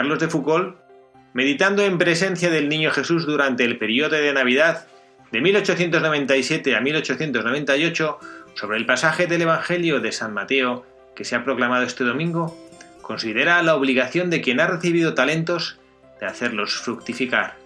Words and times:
Carlos 0.00 0.18
de 0.18 0.28
Foucault, 0.28 0.76
meditando 1.34 1.82
en 1.82 1.98
presencia 1.98 2.48
del 2.48 2.70
Niño 2.70 2.90
Jesús 2.90 3.26
durante 3.26 3.64
el 3.64 3.76
periodo 3.76 4.16
de 4.16 4.32
Navidad 4.32 4.86
de 5.30 5.42
1897 5.42 6.74
a 6.74 6.80
1898, 6.80 8.18
sobre 8.54 8.78
el 8.78 8.86
pasaje 8.86 9.26
del 9.26 9.42
Evangelio 9.42 10.00
de 10.00 10.10
San 10.12 10.32
Mateo 10.32 10.86
que 11.14 11.26
se 11.26 11.36
ha 11.36 11.44
proclamado 11.44 11.84
este 11.84 12.04
domingo, 12.04 12.56
considera 13.02 13.62
la 13.62 13.74
obligación 13.74 14.30
de 14.30 14.40
quien 14.40 14.60
ha 14.60 14.68
recibido 14.68 15.12
talentos 15.12 15.78
de 16.18 16.24
hacerlos 16.24 16.76
fructificar. 16.76 17.58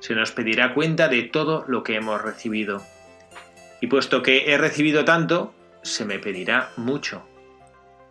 Se 0.00 0.14
nos 0.14 0.32
pedirá 0.32 0.74
cuenta 0.74 1.08
de 1.08 1.22
todo 1.22 1.64
lo 1.66 1.82
que 1.82 1.94
hemos 1.94 2.20
recibido. 2.20 2.82
Y 3.80 3.86
puesto 3.86 4.22
que 4.22 4.52
he 4.52 4.58
recibido 4.58 5.06
tanto, 5.06 5.54
se 5.80 6.04
me 6.04 6.18
pedirá 6.18 6.68
mucho. 6.76 7.26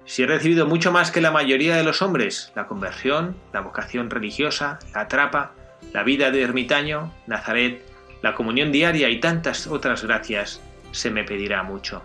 Si 0.07 0.23
he 0.23 0.25
recibido 0.25 0.65
mucho 0.65 0.93
más 0.93 1.11
que 1.11 1.19
la 1.19 1.31
mayoría 1.31 1.75
de 1.75 1.83
los 1.83 2.01
hombres, 2.01 2.53
la 2.55 2.65
conversión, 2.65 3.35
la 3.51 3.59
vocación 3.59 4.09
religiosa, 4.09 4.79
la 4.95 5.09
trapa, 5.09 5.51
la 5.93 6.03
vida 6.03 6.31
de 6.31 6.43
ermitaño, 6.43 7.13
Nazaret, 7.27 7.83
la 8.21 8.33
comunión 8.33 8.71
diaria 8.71 9.09
y 9.09 9.19
tantas 9.19 9.67
otras 9.67 10.05
gracias, 10.05 10.61
se 10.93 11.11
me 11.11 11.25
pedirá 11.25 11.61
mucho. 11.63 12.03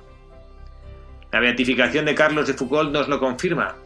La 1.31 1.39
beatificación 1.39 2.05
de 2.05 2.17
Carlos 2.17 2.49
de 2.49 2.55
Foucault 2.55 2.93
nos 2.93 3.07
lo 3.07 3.21
confirma. 3.21 3.77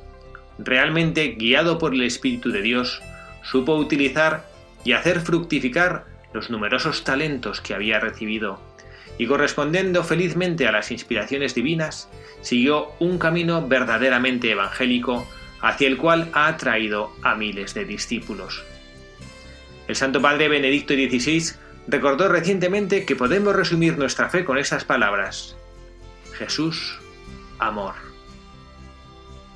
Realmente, 0.58 1.36
guiado 1.38 1.76
por 1.76 1.92
el 1.92 2.02
Espíritu 2.02 2.50
de 2.50 2.62
Dios, 2.62 3.02
supo 3.42 3.76
utilizar 3.76 4.46
y 4.82 4.92
hacer 4.92 5.20
fructificar 5.20 6.06
los 6.32 6.48
numerosos 6.48 7.04
talentos 7.04 7.60
que 7.60 7.74
había 7.74 8.00
recibido 8.00 8.60
y 9.18 9.26
correspondiendo 9.26 10.04
felizmente 10.04 10.66
a 10.66 10.72
las 10.72 10.90
inspiraciones 10.90 11.54
divinas, 11.54 12.08
siguió 12.40 12.92
un 12.98 13.18
camino 13.18 13.66
verdaderamente 13.66 14.50
evangélico 14.50 15.26
hacia 15.60 15.88
el 15.88 15.96
cual 15.96 16.30
ha 16.32 16.48
atraído 16.48 17.12
a 17.22 17.34
miles 17.34 17.74
de 17.74 17.84
discípulos. 17.84 18.64
El 19.88 19.96
Santo 19.96 20.20
Padre 20.20 20.48
Benedicto 20.48 20.94
XVI 20.94 21.56
recordó 21.88 22.28
recientemente 22.28 23.04
que 23.04 23.16
podemos 23.16 23.54
resumir 23.54 23.98
nuestra 23.98 24.28
fe 24.28 24.44
con 24.44 24.58
estas 24.58 24.84
palabras. 24.84 25.56
Jesús, 26.34 26.98
amor. 27.58 27.94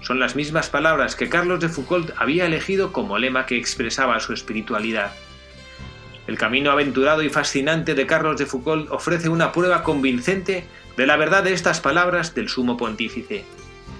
Son 0.00 0.18
las 0.18 0.34
mismas 0.34 0.70
palabras 0.70 1.14
que 1.14 1.28
Carlos 1.28 1.60
de 1.60 1.68
Foucault 1.68 2.12
había 2.16 2.46
elegido 2.46 2.92
como 2.92 3.18
lema 3.18 3.46
que 3.46 3.56
expresaba 3.56 4.18
su 4.20 4.32
espiritualidad. 4.32 5.12
El 6.30 6.38
camino 6.38 6.70
aventurado 6.70 7.24
y 7.24 7.28
fascinante 7.28 7.96
de 7.96 8.06
Carlos 8.06 8.36
de 8.36 8.46
Foucault 8.46 8.88
ofrece 8.92 9.28
una 9.28 9.50
prueba 9.50 9.82
convincente 9.82 10.64
de 10.96 11.04
la 11.04 11.16
verdad 11.16 11.42
de 11.42 11.52
estas 11.52 11.80
palabras 11.80 12.36
del 12.36 12.48
sumo 12.48 12.76
pontífice. 12.76 13.44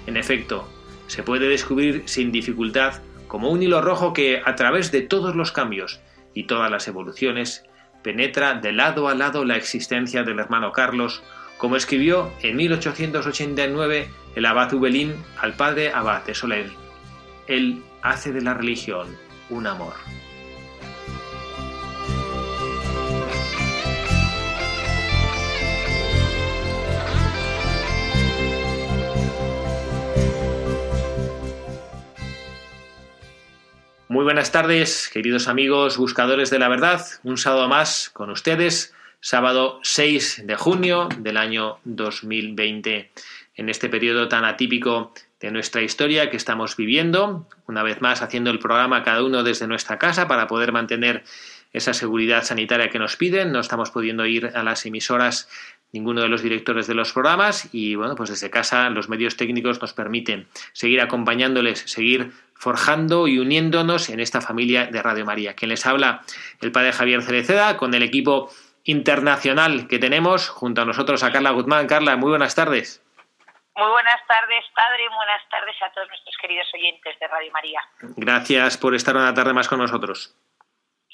En 0.06 0.16
efecto, 0.16 0.68
se 1.08 1.24
puede 1.24 1.48
descubrir 1.48 2.04
sin 2.06 2.30
dificultad 2.30 3.02
como 3.26 3.50
un 3.50 3.64
hilo 3.64 3.80
rojo 3.82 4.12
que, 4.12 4.42
a 4.44 4.54
través 4.54 4.92
de 4.92 5.02
todos 5.02 5.34
los 5.34 5.50
cambios 5.50 5.98
y 6.32 6.44
todas 6.44 6.70
las 6.70 6.86
evoluciones, 6.86 7.64
penetra 8.04 8.54
de 8.54 8.70
lado 8.70 9.08
a 9.08 9.16
lado 9.16 9.44
la 9.44 9.56
existencia 9.56 10.22
del 10.22 10.38
hermano 10.38 10.70
Carlos, 10.70 11.24
como 11.58 11.74
escribió 11.74 12.30
en 12.42 12.54
1889 12.54 14.08
el 14.36 14.46
abad 14.46 14.72
Ubelín 14.72 15.16
al 15.40 15.54
padre 15.54 15.90
abad 15.92 16.22
de 16.22 16.36
Soler. 16.36 16.70
Él 17.48 17.82
hace 18.02 18.30
de 18.30 18.42
la 18.42 18.54
religión 18.54 19.08
un 19.48 19.66
amor. 19.66 19.94
Muy 34.10 34.24
buenas 34.24 34.50
tardes, 34.50 35.08
queridos 35.08 35.46
amigos 35.46 35.96
buscadores 35.96 36.50
de 36.50 36.58
la 36.58 36.66
verdad. 36.66 37.06
Un 37.22 37.38
sábado 37.38 37.68
más 37.68 38.10
con 38.10 38.30
ustedes, 38.30 38.92
sábado 39.20 39.78
6 39.84 40.48
de 40.48 40.56
junio 40.56 41.08
del 41.18 41.36
año 41.36 41.78
2020, 41.84 43.12
en 43.54 43.68
este 43.68 43.88
periodo 43.88 44.26
tan 44.26 44.44
atípico 44.44 45.14
de 45.38 45.52
nuestra 45.52 45.82
historia 45.82 46.28
que 46.28 46.36
estamos 46.36 46.76
viviendo, 46.76 47.46
una 47.68 47.84
vez 47.84 48.00
más 48.00 48.20
haciendo 48.20 48.50
el 48.50 48.58
programa 48.58 49.04
cada 49.04 49.22
uno 49.22 49.44
desde 49.44 49.68
nuestra 49.68 50.00
casa 50.00 50.26
para 50.26 50.48
poder 50.48 50.72
mantener 50.72 51.22
esa 51.72 51.94
seguridad 51.94 52.42
sanitaria 52.42 52.90
que 52.90 52.98
nos 52.98 53.14
piden. 53.14 53.52
No 53.52 53.60
estamos 53.60 53.92
pudiendo 53.92 54.26
ir 54.26 54.50
a 54.56 54.64
las 54.64 54.84
emisoras 54.86 55.48
ninguno 55.92 56.22
de 56.22 56.28
los 56.28 56.42
directores 56.42 56.86
de 56.86 56.94
los 56.94 57.12
programas 57.12 57.68
y 57.72 57.94
bueno, 57.94 58.14
pues 58.14 58.30
desde 58.30 58.50
casa 58.50 58.90
los 58.90 59.08
medios 59.08 59.36
técnicos 59.36 59.80
nos 59.80 59.92
permiten 59.92 60.48
seguir 60.72 61.00
acompañándoles, 61.00 61.80
seguir 61.80 62.32
forjando 62.54 63.26
y 63.26 63.38
uniéndonos 63.38 64.10
en 64.10 64.20
esta 64.20 64.40
familia 64.40 64.86
de 64.86 65.02
Radio 65.02 65.24
María. 65.24 65.54
Quien 65.54 65.70
les 65.70 65.86
habla, 65.86 66.22
el 66.60 66.72
padre 66.72 66.92
Javier 66.92 67.22
Cereceda, 67.22 67.76
con 67.76 67.94
el 67.94 68.02
equipo 68.02 68.50
internacional 68.84 69.88
que 69.88 69.98
tenemos, 69.98 70.48
junto 70.48 70.82
a 70.82 70.84
nosotros 70.84 71.22
a 71.22 71.32
Carla 71.32 71.50
Guzmán. 71.50 71.86
Carla, 71.86 72.16
muy 72.16 72.30
buenas 72.30 72.54
tardes. 72.54 73.02
Muy 73.76 73.88
buenas 73.88 74.20
tardes, 74.26 74.64
padre, 74.74 75.04
y 75.04 75.14
buenas 75.14 75.48
tardes 75.48 75.76
a 75.80 75.90
todos 75.92 76.08
nuestros 76.08 76.36
queridos 76.40 76.66
oyentes 76.74 77.18
de 77.18 77.28
Radio 77.28 77.50
María. 77.52 77.80
Gracias 78.16 78.76
por 78.76 78.94
estar 78.94 79.16
una 79.16 79.32
tarde 79.32 79.54
más 79.54 79.68
con 79.68 79.78
nosotros. 79.78 80.36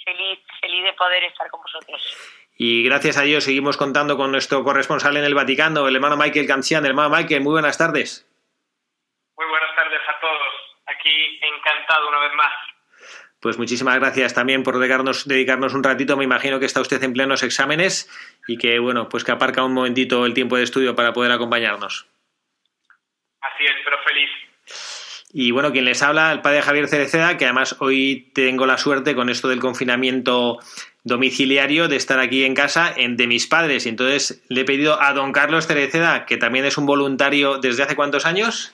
Feliz, 0.05 0.41
feliz 0.61 0.85
de 0.85 0.93
poder 0.95 1.23
estar 1.25 1.49
con 1.51 1.61
vosotros. 1.63 2.46
Y 2.59 2.83
gracias 2.85 3.19
a 3.19 3.23
Dios 3.23 3.45
seguimos 3.45 3.77
contando 3.77 4.17
con 4.17 4.31
nuestro 4.31 4.65
corresponsal 4.65 5.17
en 5.19 5.25
el 5.25 5.35
Vaticano, 5.35 5.87
el 5.89 5.97
hermano 5.97 6.17
Michael 6.17 6.47
Cancian. 6.47 6.87
Hermano 6.87 7.15
Michael, 7.15 7.43
muy 7.43 7.53
buenas 7.53 7.77
tardes. 7.77 8.27
Muy 9.37 9.47
buenas 9.47 9.77
tardes 9.77 10.01
a 10.09 10.21
todos. 10.21 10.55
Aquí 10.87 11.39
encantado 11.43 12.09
una 12.09 12.21
vez 12.21 12.33
más. 12.35 12.53
Pues 13.41 13.59
muchísimas 13.59 13.97
gracias 13.97 14.33
también 14.33 14.63
por 14.63 14.79
dedicarnos, 14.79 15.29
dedicarnos 15.29 15.75
un 15.75 15.85
ratito. 15.85 16.17
Me 16.17 16.25
imagino 16.25 16.59
que 16.59 16.65
está 16.65 16.81
usted 16.81 17.03
en 17.03 17.13
plenos 17.13 17.43
exámenes 17.43 18.11
y 18.49 18.57
que, 18.57 18.79
bueno, 18.79 19.11
pues 19.11 19.23
que 19.23 19.33
aparca 19.33 19.63
un 19.63 19.75
momentito 19.75 20.25
el 20.25 20.33
tiempo 20.33 20.57
de 20.57 20.63
estudio 20.63 20.97
para 20.97 21.13
poder 21.13 21.33
acompañarnos. 21.33 22.09
Así 23.43 23.65
es, 23.65 23.77
pero 23.85 23.99
feliz. 24.03 24.31
Y 25.39 25.51
bueno, 25.51 25.71
quien 25.71 25.85
les 25.85 26.03
habla, 26.03 26.33
el 26.33 26.41
padre 26.41 26.63
Javier 26.63 26.89
Cereceda, 26.89 27.37
que 27.37 27.45
además 27.45 27.77
hoy 27.81 28.31
tengo 28.33 28.65
la 28.65 28.79
suerte 28.79 29.15
con 29.15 29.29
esto 29.29 29.49
del 29.49 29.61
confinamiento 29.61 30.61
domiciliario 31.05 31.89
de 31.89 31.97
estar 31.97 32.19
aquí 32.21 32.45
en 32.45 32.55
casa 32.55 32.91
en, 32.97 33.19
de 33.19 33.27
mis 33.27 33.47
padres. 33.47 33.85
Y 33.85 33.91
entonces 33.91 34.43
le 34.49 34.63
he 34.63 34.65
pedido 34.65 34.99
a 34.99 35.13
don 35.13 35.33
Carlos 35.33 35.67
Cereceda, 35.67 36.25
que 36.25 36.39
también 36.39 36.65
es 36.65 36.79
un 36.79 36.87
voluntario 36.87 37.59
desde 37.59 37.83
hace 37.83 37.95
cuántos 37.95 38.25
años? 38.25 38.73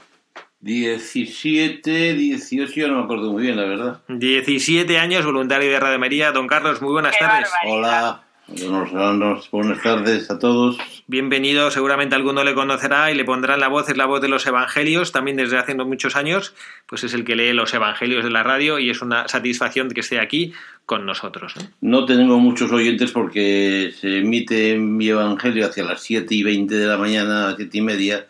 17, 0.61 2.15
18, 2.15 2.73
yo 2.75 2.87
no 2.87 2.99
me 2.99 3.05
acuerdo 3.07 3.33
muy 3.33 3.43
bien, 3.43 3.57
la 3.57 3.65
verdad. 3.65 4.03
17 4.07 5.01
años, 5.01 5.25
voluntario 5.25 5.69
de 5.69 5.81
Radio 5.81 5.99
María. 5.99 6.31
Don 6.31 6.47
Carlos, 6.47 6.81
muy 6.81 6.93
buenas 6.93 7.17
Qué 7.19 7.25
tardes. 7.25 7.51
barbaridad. 7.51 8.09
Hola, 8.09 8.25
buenos- 8.61 9.51
buenas 9.51 9.83
tardes 9.83 10.31
a 10.31 10.39
todos. 10.39 10.77
Bienvenido, 11.07 11.71
seguramente 11.71 12.15
alguno 12.15 12.45
le 12.45 12.55
conocerá 12.55 13.11
y 13.11 13.15
le 13.15 13.25
pondrán 13.25 13.61
la 13.61 13.69
voz, 13.69 13.89
es 13.89 13.97
la 13.97 14.07
voz 14.07 14.21
de 14.21 14.29
los 14.29 14.47
evangelios, 14.47 15.13
también 15.13 15.37
desde 15.37 15.59
hace 15.59 15.75
muchos 15.75 16.17
años, 16.17 16.55
pues 16.87 17.05
es 17.05 17.15
el 17.15 17.25
que 17.25 17.37
lee 17.37 17.53
los 17.53 17.73
evangelios 17.75 18.25
de 18.25 18.31
la 18.31 18.43
radio 18.43 18.79
y 18.79 18.91
es 18.91 19.03
una 19.03 19.27
satisfacción 19.29 19.89
que 19.91 20.01
esté 20.01 20.21
aquí 20.21 20.53
con 20.87 21.07
nosotros. 21.07 21.55
¿eh? 21.57 21.65
No 21.81 22.05
tengo 22.05 22.39
muchos 22.39 22.71
oyentes 22.73 23.11
porque 23.13 23.93
se 24.01 24.19
emite 24.19 24.77
mi 24.79 25.09
evangelio 25.09 25.67
hacia 25.67 25.85
las 25.85 26.03
7 26.03 26.35
y 26.35 26.43
20 26.43 26.75
de 26.75 26.87
la 26.87 26.97
mañana, 26.99 27.45
a 27.45 27.47
las 27.49 27.57
7 27.57 27.79
y 27.79 27.83
media, 27.83 28.27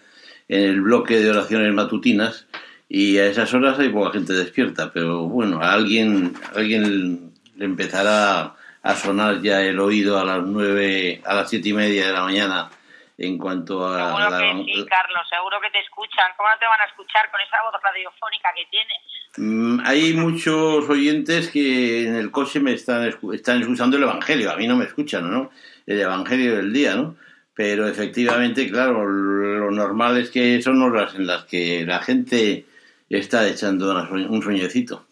en 0.49 0.63
el 0.63 0.81
bloque 0.81 1.19
de 1.21 1.31
oraciones 1.31 1.73
matutinas. 1.73 2.47
Y 2.89 3.17
a 3.19 3.27
esas 3.27 3.53
horas 3.55 3.79
hay 3.79 3.89
poca 3.89 4.13
gente 4.13 4.35
despierta, 4.35 4.93
pero 4.93 5.27
bueno, 5.27 5.61
a 5.63 5.73
alguien, 5.73 6.35
a 6.55 6.59
alguien 6.59 7.33
le 7.57 7.65
empezará 7.65 8.55
a 8.83 8.95
sonar 8.97 9.41
ya 9.43 9.61
el 9.63 9.79
oído 9.79 10.19
a 10.19 10.25
las 10.25 10.43
9, 10.43 11.23
a 11.25 11.35
las 11.35 11.49
7 11.51 11.69
y 11.69 11.73
media 11.73 12.07
de 12.07 12.13
la 12.13 12.23
mañana 12.25 12.71
en 13.19 13.39
cuanto 13.39 13.87
a... 13.87 14.07
Seguro 14.09 14.31
la- 14.31 14.39
que 14.39 14.65
sí, 14.75 14.87
Carlos, 14.87 15.23
seguro 15.31 15.61
que 15.61 15.71
te 15.71 15.79
escuchan. 15.81 16.33
¿Cómo 16.37 16.49
no 16.49 16.59
te 16.59 16.67
van 16.67 16.81
a 16.81 16.85
escuchar 16.87 17.31
con 17.31 17.41
esa 17.41 17.57
voz 17.63 17.81
radiofónica 17.83 18.49
que 18.57 18.67
tienes? 18.71 18.99
Mm, 19.37 19.81
Hay 19.87 20.13
muchos 20.15 20.89
oyentes 20.89 21.51
que 21.51 22.09
en 22.09 22.17
el 22.17 22.31
coche 22.31 22.59
me 22.61 22.73
están, 22.73 23.09
escu- 23.11 23.35
están 23.35 23.61
escuchando 23.61 23.97
el 23.97 24.03
Evangelio, 24.03 24.51
a 24.51 24.57
mí 24.57 24.67
no 24.67 24.77
me 24.77 24.85
escuchan, 24.87 25.31
¿no? 25.31 25.51
El 25.87 26.01
Evangelio 26.01 26.57
del 26.57 26.73
día, 26.73 26.97
¿no? 26.97 27.17
Pero 27.55 27.87
efectivamente, 27.87 28.69
claro, 28.71 29.07
lo 29.07 29.71
normal 29.71 30.17
es 30.17 30.31
que 30.31 30.61
son 30.63 30.83
horas 30.83 31.15
en 31.15 31.27
las 31.27 31.45
que 31.45 31.85
la 31.87 32.01
gente 32.01 32.65
está 33.11 33.47
echando 33.47 33.93
un 34.11 34.43
sueñecito. 34.43 35.07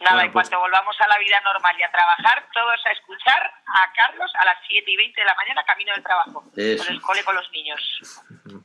Nada, 0.00 0.14
Bueno, 0.14 0.26
en 0.26 0.32
pues- 0.32 0.48
cuanto 0.48 0.60
volvamos 0.60 0.96
a 1.00 1.08
la 1.08 1.18
vida 1.18 1.40
normal 1.44 1.74
y 1.78 1.82
a 1.82 1.90
trabajar, 1.90 2.46
todos 2.52 2.80
a 2.86 2.92
escuchar 2.92 3.42
a 3.66 3.92
Carlos 3.94 4.30
a 4.40 4.44
las 4.44 4.56
7 4.68 4.90
y 4.90 4.96
20 4.96 5.20
de 5.20 5.24
la 5.26 5.34
mañana, 5.34 5.64
camino 5.66 5.92
del 5.94 6.02
trabajo. 6.04 6.44
Eso. 6.56 6.84
Con 6.84 6.94
el 6.94 7.00
cole 7.00 7.24
con 7.24 7.34
los 7.34 7.50
niños. 7.52 8.00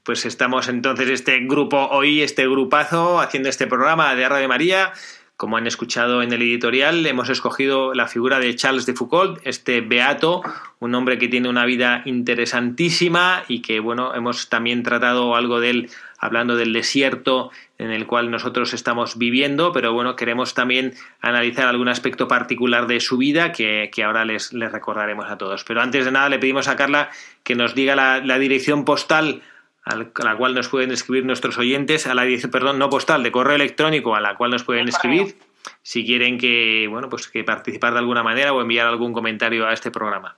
Pues 0.03 0.25
estamos 0.25 0.67
entonces 0.67 1.09
este 1.09 1.39
grupo 1.39 1.87
hoy, 1.91 2.21
este 2.21 2.47
grupazo, 2.47 3.19
haciendo 3.19 3.49
este 3.49 3.67
programa 3.67 4.13
de 4.15 4.29
Radio 4.29 4.47
María. 4.47 4.93
Como 5.35 5.57
han 5.57 5.65
escuchado 5.65 6.21
en 6.21 6.31
el 6.31 6.41
editorial, 6.43 7.05
hemos 7.07 7.27
escogido 7.29 7.93
la 7.95 8.07
figura 8.07 8.39
de 8.39 8.55
Charles 8.55 8.85
de 8.85 8.93
Foucault, 8.93 9.41
este 9.45 9.81
beato, 9.81 10.41
un 10.79 10.93
hombre 10.93 11.17
que 11.17 11.27
tiene 11.27 11.49
una 11.49 11.65
vida 11.65 12.03
interesantísima 12.05 13.43
y 13.47 13.61
que, 13.61 13.79
bueno, 13.79 14.13
hemos 14.13 14.49
también 14.49 14.83
tratado 14.83 15.35
algo 15.35 15.59
de 15.59 15.69
él 15.71 15.89
hablando 16.19 16.55
del 16.55 16.71
desierto 16.71 17.51
en 17.83 17.91
el 17.91 18.07
cual 18.07 18.31
nosotros 18.31 18.73
estamos 18.73 19.17
viviendo, 19.17 19.73
pero 19.73 19.91
bueno, 19.91 20.15
queremos 20.15 20.53
también 20.53 20.93
analizar 21.19 21.67
algún 21.67 21.89
aspecto 21.89 22.27
particular 22.29 22.87
de 22.87 22.99
su 23.01 23.17
vida 23.17 23.51
que, 23.51 23.91
que 23.93 24.03
ahora 24.03 24.23
les, 24.23 24.53
les 24.53 24.71
recordaremos 24.71 25.29
a 25.29 25.37
todos. 25.37 25.63
Pero 25.65 25.81
antes 25.81 26.05
de 26.05 26.11
nada 26.11 26.29
le 26.29 26.39
pedimos 26.39 26.67
a 26.69 26.77
Carla 26.77 27.09
que 27.43 27.55
nos 27.55 27.75
diga 27.75 27.95
la, 27.95 28.19
la 28.19 28.39
dirección 28.39 28.85
postal 28.85 29.41
al- 29.83 30.11
a 30.17 30.23
la 30.23 30.35
cual 30.37 30.55
nos 30.55 30.69
pueden 30.69 30.91
escribir 30.91 31.25
nuestros 31.25 31.57
oyentes, 31.57 32.07
a 32.07 32.13
la 32.13 32.23
dirección, 32.23 32.51
perdón, 32.51 32.79
no 32.79 32.89
postal, 32.89 33.21
de 33.21 33.31
correo 33.33 33.55
electrónico 33.55 34.15
a 34.15 34.21
la 34.21 34.35
cual 34.37 34.51
nos 34.51 34.63
pueden 34.63 34.87
escribir 34.87 35.35
si 35.81 36.05
quieren 36.05 36.37
que, 36.37 36.87
bueno, 36.89 37.09
pues 37.09 37.27
que 37.27 37.43
participar 37.43 37.91
de 37.91 37.99
alguna 37.99 38.23
manera 38.23 38.53
o 38.53 38.61
enviar 38.61 38.87
algún 38.87 39.11
comentario 39.11 39.67
a 39.67 39.73
este 39.73 39.91
programa. 39.91 40.37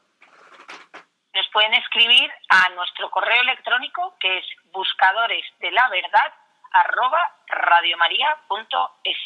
Nos 1.35 1.47
pueden 1.53 1.73
escribir 1.75 2.29
a 2.49 2.69
nuestro 2.75 3.11
correo 3.11 3.41
electrónico 3.43 4.15
que 4.19 4.39
es 4.39 4.45
buscadores 4.71 5.43
de 5.59 5.69
la 5.71 5.87
verdad 5.89 6.33
arroba 6.75 7.19
radiomaria.es. 7.47 9.17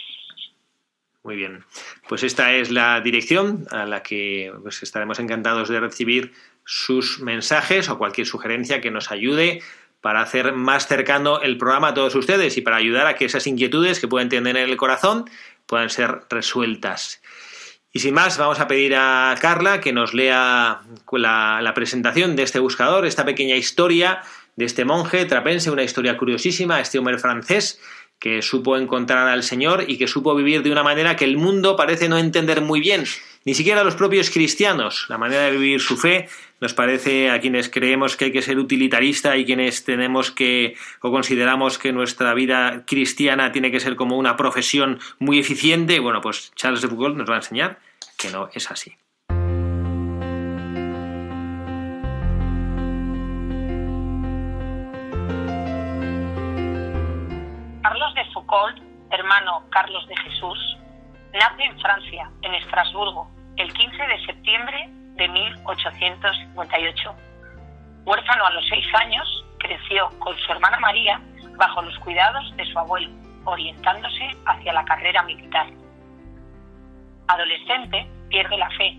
Muy 1.24 1.36
bien. 1.36 1.66
Pues 2.08 2.24
esta 2.24 2.54
es 2.54 2.72
la 2.72 3.02
dirección 3.02 3.68
a 3.72 3.86
la 3.86 4.02
que 4.04 4.54
pues, 4.62 4.84
estaremos 4.84 5.20
encantados 5.20 5.68
de 5.70 5.80
recibir 5.80 6.34
sus 6.64 7.20
mensajes 7.20 7.90
o 7.90 7.98
cualquier 7.98 8.28
sugerencia 8.28 8.80
que 8.80 8.92
nos 8.92 9.12
ayude 9.12 9.62
para 10.02 10.22
hacer 10.22 10.54
más 10.54 10.88
cercano 10.88 11.42
el 11.42 11.58
programa 11.58 11.90
a 11.90 11.94
todos 11.94 12.16
ustedes 12.16 12.58
y 12.58 12.62
para 12.62 12.78
ayudar 12.78 13.08
a 13.08 13.16
que 13.16 13.26
esas 13.26 13.48
inquietudes 13.48 14.00
que 14.00 14.08
pueden 14.08 14.30
tener 14.30 14.56
en 14.56 14.70
el 14.70 14.78
corazón 14.78 15.30
puedan 15.66 15.90
ser 15.90 16.22
resueltas. 16.30 17.22
Y 17.92 18.00
sin 18.00 18.14
más, 18.14 18.38
vamos 18.38 18.60
a 18.60 18.68
pedir 18.68 18.96
a 18.96 19.36
Carla 19.42 19.82
que 19.82 19.92
nos 19.92 20.14
lea 20.14 20.82
la, 21.12 21.60
la 21.62 21.74
presentación 21.74 22.36
de 22.36 22.44
este 22.44 22.60
buscador, 22.60 23.06
esta 23.06 23.26
pequeña 23.26 23.56
historia 23.56 24.22
de 24.60 24.66
este 24.66 24.84
monje 24.84 25.24
trapense, 25.24 25.72
una 25.72 25.84
historia 25.84 26.18
curiosísima, 26.18 26.82
este 26.82 27.00
hombre 27.00 27.18
francés 27.18 27.80
que 28.20 28.42
supo 28.42 28.76
encontrar 28.76 29.30
al 29.30 29.44
Señor 29.44 29.86
y 29.88 29.98
que 29.98 30.06
supo 30.06 30.36
vivir 30.36 30.64
de 30.64 30.72
una 30.72 30.84
manera 30.84 31.16
que 31.16 31.24
el 31.24 31.38
mundo 31.38 31.78
parece 31.78 32.10
no 32.10 32.18
entender 32.18 32.60
muy 32.60 32.82
bien, 32.82 33.06
ni 33.46 33.54
siquiera 33.54 33.86
los 33.86 33.96
propios 33.96 34.30
cristianos. 34.30 35.06
La 35.08 35.18
manera 35.18 35.44
de 35.44 35.52
vivir 35.52 35.80
su 35.80 35.96
fe 35.96 36.28
nos 36.60 36.74
parece 36.74 37.30
a 37.30 37.40
quienes 37.40 37.70
creemos 37.70 38.18
que 38.18 38.26
hay 38.26 38.32
que 38.34 38.42
ser 38.42 38.60
utilitarista 38.60 39.38
y 39.38 39.46
quienes 39.46 39.86
tenemos 39.86 40.30
que 40.30 40.76
o 41.00 41.10
consideramos 41.10 41.78
que 41.78 41.94
nuestra 41.94 42.34
vida 42.34 42.84
cristiana 42.86 43.54
tiene 43.54 43.72
que 43.72 43.80
ser 43.80 43.96
como 43.96 44.18
una 44.18 44.36
profesión 44.36 45.00
muy 45.20 45.40
eficiente. 45.40 46.00
Bueno, 46.02 46.20
pues 46.20 46.52
Charles 46.58 46.82
de 46.82 46.90
Foucault 46.90 47.16
nos 47.16 47.30
va 47.30 47.36
a 47.36 47.38
enseñar 47.38 47.80
que 48.18 48.30
no 48.30 48.50
es 48.54 48.70
así. 48.70 48.94
Foucault, 58.50 58.82
hermano 59.12 59.64
Carlos 59.70 60.08
de 60.08 60.18
Jesús, 60.18 60.78
nace 61.34 61.64
en 61.64 61.80
Francia, 61.80 62.32
en 62.42 62.56
Estrasburgo, 62.56 63.30
el 63.58 63.72
15 63.72 64.08
de 64.08 64.26
septiembre 64.26 64.90
de 64.90 65.30
1858. 65.30 67.16
Huérfano 68.06 68.46
a 68.46 68.52
los 68.52 68.68
seis 68.68 68.86
años, 68.96 69.46
creció 69.60 70.10
con 70.20 70.36
su 70.38 70.52
hermana 70.52 70.80
María 70.80 71.22
bajo 71.58 71.82
los 71.84 71.98
cuidados 72.00 72.56
de 72.56 72.66
su 72.66 72.80
abuelo, 72.80 73.10
orientándose 73.46 74.36
hacia 74.48 74.74
la 74.74 74.84
carrera 74.86 75.22
militar. 75.24 75.68
Adolescente, 77.28 78.10
pierde 78.30 78.58
la 78.58 78.70
fe. 78.72 78.98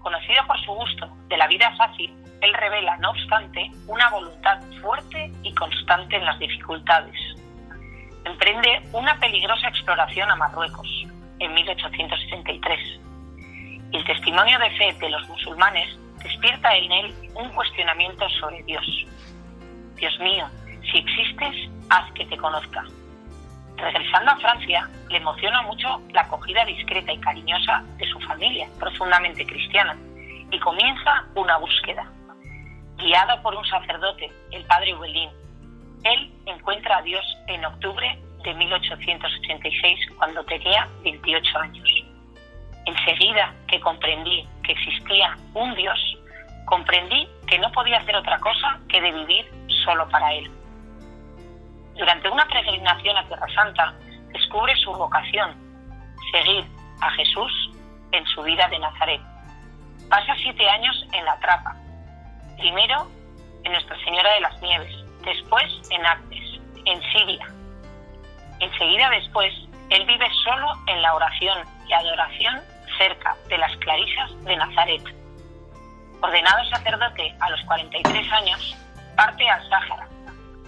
Conocido 0.00 0.46
por 0.46 0.60
su 0.64 0.72
gusto 0.72 1.08
de 1.28 1.36
la 1.36 1.48
vida 1.48 1.74
fácil, 1.76 2.14
él 2.40 2.54
revela, 2.54 2.96
no 2.98 3.10
obstante, 3.10 3.70
una 3.88 4.10
voluntad 4.10 4.60
fuerte 4.80 5.32
y 5.42 5.52
constante 5.54 6.16
en 6.16 6.24
las 6.24 6.38
dificultades. 6.38 7.18
Emprende 8.24 8.82
una 8.92 9.18
peligrosa 9.20 9.68
exploración 9.68 10.30
a 10.30 10.36
Marruecos 10.36 10.88
en 11.38 11.54
1863. 11.54 13.00
Y 13.92 13.96
el 13.96 14.04
testimonio 14.04 14.58
de 14.58 14.70
fe 14.70 14.92
de 14.98 15.10
los 15.10 15.28
musulmanes 15.28 15.96
despierta 16.22 16.74
en 16.74 16.90
él 16.90 17.14
un 17.34 17.48
cuestionamiento 17.50 18.28
sobre 18.40 18.62
Dios. 18.62 18.84
Dios 19.96 20.18
mío, 20.20 20.46
si 20.90 20.98
existes, 20.98 21.70
haz 21.90 22.10
que 22.12 22.24
te 22.26 22.36
conozca. 22.36 22.84
Regresando 23.76 24.30
a 24.30 24.36
Francia, 24.36 24.88
le 25.10 25.16
emociona 25.18 25.62
mucho 25.62 26.00
la 26.12 26.22
acogida 26.22 26.64
discreta 26.64 27.12
y 27.12 27.20
cariñosa 27.20 27.84
de 27.98 28.06
su 28.06 28.20
familia, 28.20 28.68
profundamente 28.78 29.44
cristiana, 29.46 29.96
y 30.50 30.58
comienza 30.60 31.24
una 31.34 31.58
búsqueda. 31.58 32.10
Guiado 32.96 33.42
por 33.42 33.54
un 33.54 33.64
sacerdote, 33.66 34.30
el 34.52 34.64
padre 34.64 34.94
Huelín, 34.94 35.30
él 36.04 36.32
encuentra 36.46 36.98
a 36.98 37.02
Dios 37.02 37.24
en 37.46 37.64
octubre 37.64 38.18
de 38.42 38.54
1886, 38.54 39.98
cuando 40.18 40.44
tenía 40.44 40.86
28 41.02 41.58
años. 41.58 41.88
Enseguida 42.84 43.54
que 43.68 43.80
comprendí 43.80 44.46
que 44.62 44.72
existía 44.72 45.36
un 45.54 45.74
Dios, 45.74 45.98
comprendí 46.66 47.26
que 47.46 47.58
no 47.58 47.72
podía 47.72 47.98
hacer 47.98 48.16
otra 48.16 48.38
cosa 48.40 48.78
que 48.88 49.00
de 49.00 49.12
vivir 49.12 49.50
solo 49.84 50.06
para 50.10 50.32
Él. 50.34 50.50
Durante 51.96 52.28
una 52.28 52.46
peregrinación 52.46 53.16
a 53.16 53.26
Tierra 53.26 53.46
Santa, 53.54 53.94
descubre 54.32 54.74
su 54.76 54.92
vocación, 54.92 55.54
seguir 56.32 56.64
a 57.00 57.10
Jesús 57.12 57.70
en 58.12 58.26
su 58.26 58.42
vida 58.42 58.68
de 58.68 58.78
Nazaret. 58.78 59.20
Pasa 60.10 60.34
siete 60.42 60.68
años 60.68 61.06
en 61.12 61.24
la 61.24 61.38
trapa, 61.40 61.74
primero 62.58 63.08
en 63.62 63.72
Nuestra 63.72 63.96
Señora 64.04 64.34
de 64.34 64.40
las 64.40 64.60
Nieves, 64.60 65.03
después 65.24 65.64
en 65.90 66.04
Agdes, 66.06 66.60
en 66.84 67.00
Siria. 67.12 67.48
Enseguida 68.60 69.10
después, 69.10 69.52
él 69.90 70.06
vive 70.06 70.26
solo 70.44 70.66
en 70.86 71.02
la 71.02 71.14
oración 71.14 71.58
y 71.88 71.92
adoración 71.92 72.60
cerca 72.98 73.36
de 73.48 73.58
las 73.58 73.76
clarisas 73.78 74.44
de 74.44 74.56
Nazaret. 74.56 75.02
Ordenado 76.20 76.64
sacerdote 76.70 77.34
a 77.40 77.50
los 77.50 77.60
43 77.62 78.32
años, 78.32 78.76
parte 79.16 79.48
al 79.48 79.68
Sáhara, 79.68 80.08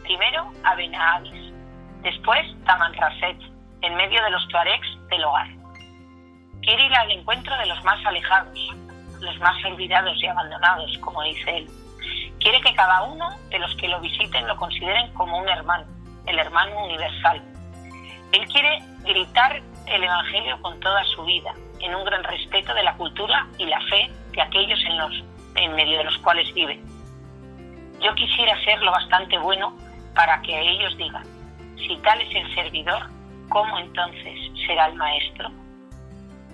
primero 0.02 0.52
a 0.64 0.74
Benahadis, 0.74 1.52
después 2.02 2.44
Tamanrasset, 2.64 3.38
en 3.82 3.94
medio 3.94 4.22
de 4.22 4.30
los 4.30 4.46
tuaregs 4.48 4.88
del 5.08 5.24
hogar. 5.24 5.48
Quiere 6.62 6.86
ir 6.86 6.94
al 6.94 7.10
encuentro 7.10 7.56
de 7.58 7.66
los 7.66 7.82
más 7.84 8.04
alejados, 8.04 8.58
los 9.20 9.38
más 9.38 9.64
olvidados 9.64 10.20
y 10.22 10.26
abandonados, 10.26 10.98
como 10.98 11.22
dice 11.22 11.58
él. 11.58 11.85
Quiere 12.40 12.60
que 12.60 12.74
cada 12.74 13.02
uno 13.04 13.28
de 13.50 13.58
los 13.58 13.74
que 13.76 13.88
lo 13.88 14.00
visiten 14.00 14.46
lo 14.46 14.56
consideren 14.56 15.12
como 15.14 15.38
un 15.38 15.48
hermano, 15.48 15.86
el 16.26 16.38
hermano 16.38 16.84
universal. 16.84 17.42
Él 18.32 18.46
quiere 18.48 18.82
gritar 19.04 19.62
el 19.86 20.04
Evangelio 20.04 20.60
con 20.60 20.78
toda 20.80 21.02
su 21.04 21.24
vida, 21.24 21.54
en 21.80 21.94
un 21.94 22.04
gran 22.04 22.22
respeto 22.24 22.74
de 22.74 22.82
la 22.82 22.94
cultura 22.96 23.46
y 23.58 23.66
la 23.66 23.80
fe 23.82 24.10
de 24.32 24.42
aquellos 24.42 24.78
en, 24.84 24.98
los, 24.98 25.24
en 25.54 25.74
medio 25.74 25.98
de 25.98 26.04
los 26.04 26.18
cuales 26.18 26.52
vive. 26.54 26.80
Yo 28.00 28.14
quisiera 28.14 28.62
ser 28.64 28.80
lo 28.82 28.90
bastante 28.90 29.38
bueno 29.38 29.74
para 30.14 30.40
que 30.42 30.58
ellos 30.58 30.96
digan, 30.96 31.24
si 31.76 31.96
tal 31.98 32.20
es 32.20 32.34
el 32.34 32.54
servidor, 32.54 33.08
¿cómo 33.48 33.78
entonces 33.78 34.38
será 34.66 34.86
el 34.86 34.94
maestro? 34.94 35.48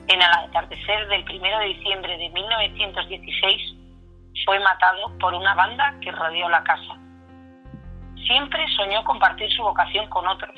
En 0.09 0.21
el 0.21 0.23
atardecer 0.23 1.09
del 1.09 1.25
1 1.25 1.59
de 1.59 1.67
diciembre 1.67 2.19
de 2.19 2.29
1916 2.31 3.75
fue 4.45 4.59
matado 4.61 5.17
por 5.19 5.35
una 5.35 5.55
banda 5.55 5.95
que 6.01 6.11
rodeó 6.11 6.49
la 6.49 6.63
casa. 6.65 6.97
Siempre 8.27 8.67
soñó 8.77 9.05
compartir 9.05 9.51
su 9.53 9.63
vocación 9.63 10.09
con 10.09 10.27
otros. 10.27 10.55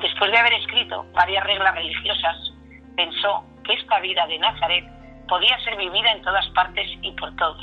Después 0.00 0.30
de 0.30 0.38
haber 0.38 0.52
escrito 0.54 1.06
varias 1.12 1.44
reglas 1.44 1.74
religiosas, 1.74 2.52
pensó 2.96 3.44
que 3.64 3.74
esta 3.74 4.00
vida 4.00 4.26
de 4.26 4.38
Nazaret 4.38 4.84
podía 5.28 5.58
ser 5.60 5.76
vivida 5.76 6.12
en 6.12 6.22
todas 6.22 6.46
partes 6.50 6.88
y 7.02 7.12
por 7.12 7.34
todos. 7.36 7.62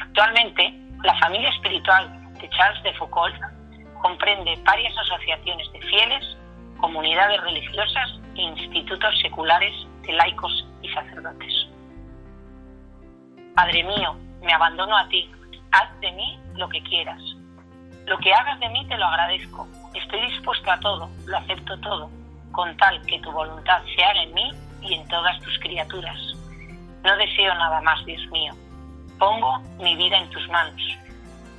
Actualmente 0.00 0.78
La 1.04 1.18
familia 1.18 1.50
espiritual 1.50 2.32
de 2.40 2.48
Charles 2.50 2.82
de 2.84 2.94
Foucault 2.94 3.34
comprende 4.00 4.56
varias 4.64 4.96
asociaciones 4.98 5.72
de 5.72 5.80
fieles, 5.80 6.36
comunidades 6.80 7.40
religiosas 7.40 8.20
e 8.36 8.42
institutos 8.42 9.18
seculares 9.20 9.72
de 10.02 10.12
laicos 10.12 10.66
y 10.80 10.88
sacerdotes. 10.90 11.68
Padre 13.54 13.84
mío, 13.84 14.16
me 14.42 14.52
abandono 14.52 14.96
a 14.96 15.08
ti, 15.08 15.30
haz 15.72 16.00
de 16.00 16.12
mí 16.12 16.38
lo 16.54 16.68
que 16.68 16.82
quieras. 16.82 17.20
Lo 18.06 18.18
que 18.18 18.32
hagas 18.32 18.58
de 18.60 18.68
mí 18.70 18.86
te 18.88 18.98
lo 18.98 19.06
agradezco. 19.06 19.66
Estoy 19.94 20.20
dispuesto 20.28 20.70
a 20.70 20.80
todo, 20.80 21.08
lo 21.26 21.38
acepto 21.38 21.78
todo, 21.80 22.10
con 22.50 22.76
tal 22.76 23.00
que 23.06 23.20
tu 23.20 23.30
voluntad 23.30 23.82
se 23.94 24.04
haga 24.04 24.22
en 24.22 24.34
mí 24.34 24.50
y 24.82 24.94
en 24.94 25.08
todas 25.08 25.38
tus 25.40 25.58
criaturas. 25.60 26.18
No 27.04 27.16
deseo 27.16 27.54
nada 27.54 27.80
más, 27.80 28.04
Dios 28.04 28.24
mío. 28.30 28.52
Pongo 29.18 29.60
mi 29.80 29.96
vida 29.96 30.18
en 30.18 30.30
tus 30.30 30.48
manos. 30.48 30.80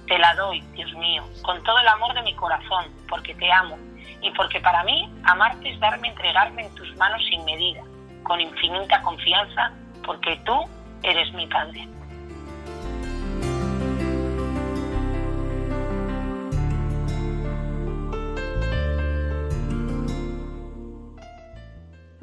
Te 0.08 0.18
la 0.18 0.34
doy, 0.36 0.62
Dios 0.74 0.94
mío, 0.96 1.24
con 1.44 1.64
todo 1.64 1.80
el 1.80 1.88
amor 1.88 2.14
de 2.14 2.24
mi 2.24 2.34
corazón, 2.36 2.86
porque 3.08 3.34
te 3.36 3.52
amo 3.52 3.78
y 4.22 4.32
porque 4.32 4.60
para 4.60 4.84
mí 4.84 5.10
amarte 5.24 5.70
es 5.70 5.80
darme, 5.80 6.10
entregarme 6.10 6.66
en 6.66 6.76
tus 6.76 6.96
manos 6.98 7.22
sin 7.30 7.44
medida, 7.46 7.82
con 8.24 8.40
infinita 8.40 9.02
confianza, 9.02 9.72
porque 10.06 10.40
tú 10.46 10.66
eres 11.04 11.32
mi 11.34 11.48
Padre. 11.48 11.88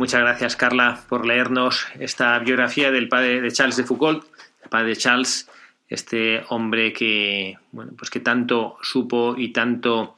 Muchas 0.01 0.23
gracias, 0.23 0.57
Carla, 0.57 1.03
por 1.11 1.27
leernos 1.27 1.87
esta 1.99 2.39
biografía 2.39 2.91
del 2.91 3.07
padre 3.07 3.43
de 3.43 3.53
Charles 3.53 3.77
de 3.77 3.85
Foucault, 3.85 4.25
el 4.63 4.71
padre 4.71 4.89
de 4.89 4.97
Charles, 4.97 5.47
este 5.91 6.43
hombre 6.49 6.95
que, 6.95 7.59
bueno, 7.71 7.93
pues 7.99 8.09
que 8.09 8.21
tanto 8.21 8.79
supo 8.81 9.35
y 9.37 9.49
tanto 9.49 10.17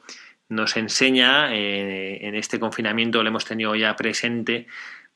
nos 0.48 0.76
enseña. 0.76 1.52
Eh, 1.52 2.28
en 2.28 2.36
este 2.36 2.60
confinamiento 2.60 3.24
lo 3.24 3.28
hemos 3.28 3.44
tenido 3.44 3.74
ya 3.74 3.96
presente 3.96 4.68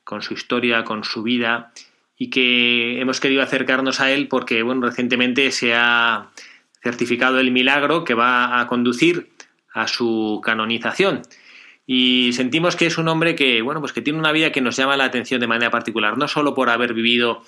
con 0.03 0.21
su 0.21 0.33
historia, 0.33 0.83
con 0.83 1.05
su 1.05 1.23
vida 1.23 1.71
y 2.17 2.29
que 2.29 2.99
hemos 2.99 3.21
querido 3.21 3.43
acercarnos 3.43 4.01
a 4.01 4.11
él 4.11 4.27
porque, 4.27 4.63
bueno, 4.63 4.85
recientemente 4.85 5.49
se 5.51 5.75
ha 5.75 6.27
certificado 6.83 7.39
el 7.39 7.51
milagro 7.51 8.03
que 8.03 8.15
va 8.15 8.59
a 8.59 8.67
conducir 8.67 9.29
a 9.73 9.87
su 9.87 10.41
canonización 10.43 11.21
y 11.89 12.33
sentimos 12.33 12.75
que 12.75 12.85
es 12.85 12.97
un 12.97 13.07
hombre 13.07 13.33
que, 13.33 13.61
bueno, 13.61 13.79
pues 13.79 13.93
que 13.93 14.01
tiene 14.01 14.19
una 14.19 14.33
vida 14.33 14.51
que 14.51 14.59
nos 14.59 14.75
llama 14.75 14.97
la 14.97 15.05
atención 15.05 15.39
de 15.39 15.47
manera 15.47 15.71
particular, 15.71 16.17
no 16.17 16.27
solo 16.27 16.53
por 16.53 16.69
haber 16.69 16.93
vivido, 16.93 17.43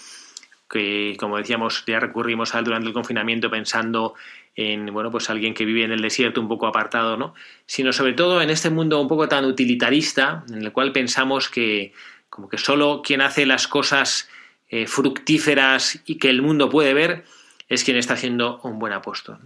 que 0.69 1.17
como 1.19 1.37
decíamos, 1.37 1.83
ya 1.85 1.99
recurrimos 1.99 2.55
a 2.55 2.59
él 2.59 2.65
durante 2.65 2.87
el 2.87 2.93
confinamiento 2.93 3.51
pensando 3.51 4.13
en, 4.55 4.85
bueno, 4.93 5.11
pues 5.11 5.29
alguien 5.29 5.53
que 5.53 5.65
vive 5.65 5.83
en 5.83 5.91
el 5.91 6.01
desierto 6.01 6.39
un 6.39 6.47
poco 6.47 6.67
apartado, 6.67 7.17
¿no? 7.17 7.35
Sino 7.65 7.91
sobre 7.91 8.13
todo 8.13 8.41
en 8.41 8.49
este 8.49 8.69
mundo 8.69 9.01
un 9.01 9.09
poco 9.09 9.27
tan 9.27 9.43
utilitarista, 9.43 10.45
en 10.49 10.63
el 10.63 10.71
cual 10.71 10.93
pensamos 10.93 11.49
que, 11.49 11.91
como 12.29 12.47
que 12.47 12.57
solo 12.57 13.01
quien 13.03 13.19
hace 13.19 13.45
las 13.45 13.67
cosas 13.67 14.29
eh, 14.69 14.87
fructíferas 14.87 16.01
y 16.05 16.15
que 16.15 16.29
el 16.29 16.41
mundo 16.41 16.69
puede 16.69 16.93
ver 16.93 17.25
es 17.67 17.83
quien 17.83 17.97
está 17.97 18.15
siendo 18.15 18.61
un 18.63 18.79
buen 18.79 18.93
apóstol. 18.93 19.39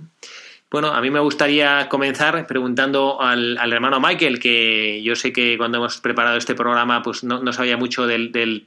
Bueno, 0.74 0.88
a 0.88 1.02
mí 1.02 1.12
me 1.12 1.20
gustaría 1.20 1.88
comenzar 1.88 2.48
preguntando 2.48 3.22
al, 3.22 3.72
hermano 3.72 4.00
Michael, 4.00 4.40
que 4.40 5.04
yo 5.04 5.16
sé 5.16 5.32
que 5.32 5.56
cuando 5.56 5.78
hemos 5.78 6.02
preparado 6.02 6.36
este 6.36 6.56
programa 6.56 7.04
pues 7.04 7.24
no, 7.24 7.54
sabía 7.54 7.78
mucho 7.78 8.08
del, 8.08 8.32
del, 8.32 8.66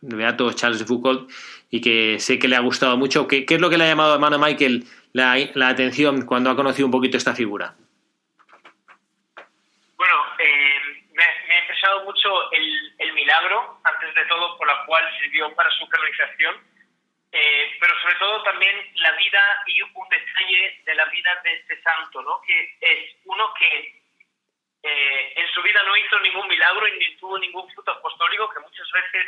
beato 0.00 0.52
Charles 0.52 0.80
de 0.80 0.84
Foucault 0.84 1.30
y 1.70 1.80
que 1.80 2.18
sé 2.18 2.40
que 2.40 2.48
le 2.48 2.56
ha 2.56 2.60
gustado 2.60 2.96
mucho. 2.96 3.28
¿Qué, 3.28 3.46
es 3.48 3.60
lo 3.60 3.70
que 3.70 3.78
le 3.78 3.84
ha 3.84 3.86
llamado 3.86 4.14
hermano 4.14 4.40
Michael 4.40 4.82
la, 5.12 5.34
atención 5.68 6.26
cuando 6.26 6.50
ha 6.50 6.56
conocido 6.56 6.86
un 6.86 6.92
poquito 6.92 7.16
esta 7.16 7.36
figura? 7.36 7.72
Bueno, 9.96 10.14
eh, 10.40 11.04
me, 11.12 11.22
ha 11.22 11.60
interesado 11.60 12.04
mucho 12.04 12.50
el, 12.50 12.94
el 12.98 13.12
milagro, 13.12 13.78
antes 13.84 14.12
de 14.12 14.24
todo, 14.24 14.58
por 14.58 14.66
la 14.66 14.84
cual 14.86 15.04
sirvió 15.20 15.54
para 15.54 15.70
su 15.70 15.88
canonización 15.88 16.56
eh, 17.32 17.76
pero 17.78 18.00
sobre 18.00 18.14
todo 18.16 18.42
también 18.42 18.90
la 18.96 19.12
vida 19.12 19.62
y 19.66 19.80
un 19.82 20.08
detalle 20.08 20.82
de 20.84 20.94
la 20.96 21.04
vida 21.06 21.40
de 21.44 21.54
este 21.54 21.80
santo, 21.82 22.22
¿no? 22.22 22.40
que 22.42 22.76
es 22.80 23.16
uno 23.24 23.54
que 23.54 24.02
eh, 24.82 25.32
en 25.36 25.48
su 25.52 25.62
vida 25.62 25.80
no 25.84 25.96
hizo 25.96 26.18
ningún 26.20 26.48
milagro 26.48 26.88
y 26.88 26.98
ni 26.98 27.16
tuvo 27.16 27.38
ningún 27.38 27.70
fruto 27.72 27.92
apostólico, 27.92 28.50
que 28.50 28.60
muchas 28.60 28.90
veces 28.90 29.26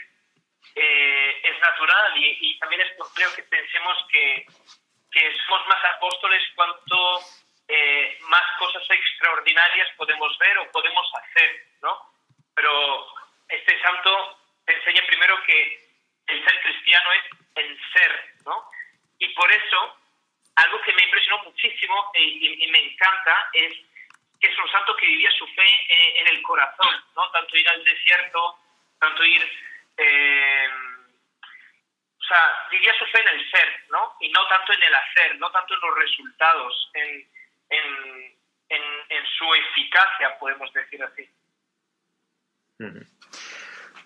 eh, 0.75 1.41
es 1.45 1.61
natural 1.61 2.13
y, 2.17 2.59
también 2.59 2.81
es 2.81 2.93
creo 3.15 3.33
que 3.35 3.43
pensemos 3.45 3.97
que, 4.11 4.47
que 5.13 5.37
somos 5.47 5.67
más 5.69 5.85
apóstoles 5.97 6.43
cuanto 6.57 7.21
más 8.29 8.43
cosas 8.59 8.83
extraordinarias 8.91 9.89
podemos 9.97 10.37
ver 10.39 10.59
o 10.59 10.71
podemos 10.73 11.11
hacer, 11.15 11.65
¿no? 11.81 11.99
Pero 12.55 13.07
este 13.49 13.81
santo 13.81 14.39
enseña 14.67 15.07
primero 15.07 15.43
que 15.45 15.81
el 16.27 16.45
ser 16.45 16.63
cristiano 16.63 17.13
es 17.13 17.42
el 17.55 17.79
ser, 17.93 18.35
¿no? 18.45 18.65
Y 19.19 19.29
por 19.35 19.51
eso, 19.51 19.99
algo 20.57 20.81
que 20.83 20.93
me 20.93 21.05
impresionó 21.05 21.45
muchísimo 21.45 22.11
y, 22.15 22.67
me 22.71 22.79
encanta 22.79 23.51
es 23.53 23.75
que 24.41 24.49
es 24.49 24.59
un 24.59 24.71
santo 24.71 24.97
que 24.97 25.07
vivía 25.07 25.31
su 25.33 25.47
fe 25.47 25.67
eh, 25.89 26.21
en 26.21 26.27
el 26.29 26.43
corazón, 26.43 27.05
¿no? 27.15 27.31
Tanto 27.31 27.57
ir 27.57 27.69
al 27.69 27.85
desierto, 27.85 28.59
tanto 28.99 29.25
ir... 29.25 29.43
Eh, 29.97 30.69
o 32.23 32.25
sea, 32.25 32.69
vivía 32.71 32.97
su 32.99 33.05
fe 33.07 33.21
en 33.21 33.29
el 33.29 33.51
ser, 33.51 33.85
¿no? 33.91 34.17
Y 34.21 34.29
no 34.31 34.47
tanto 34.49 34.73
en 34.73 34.83
el 34.83 34.95
hacer, 34.95 35.37
no 35.39 35.51
tanto 35.51 35.75
en 35.75 35.81
los 35.81 35.95
resultados, 35.97 36.91
en, 36.95 37.29
en, 37.69 38.81
en, 39.09 39.27
su 39.27 39.55
eficacia, 39.55 40.39
podemos 40.39 40.73
decir 40.73 41.03
así. 41.03 41.29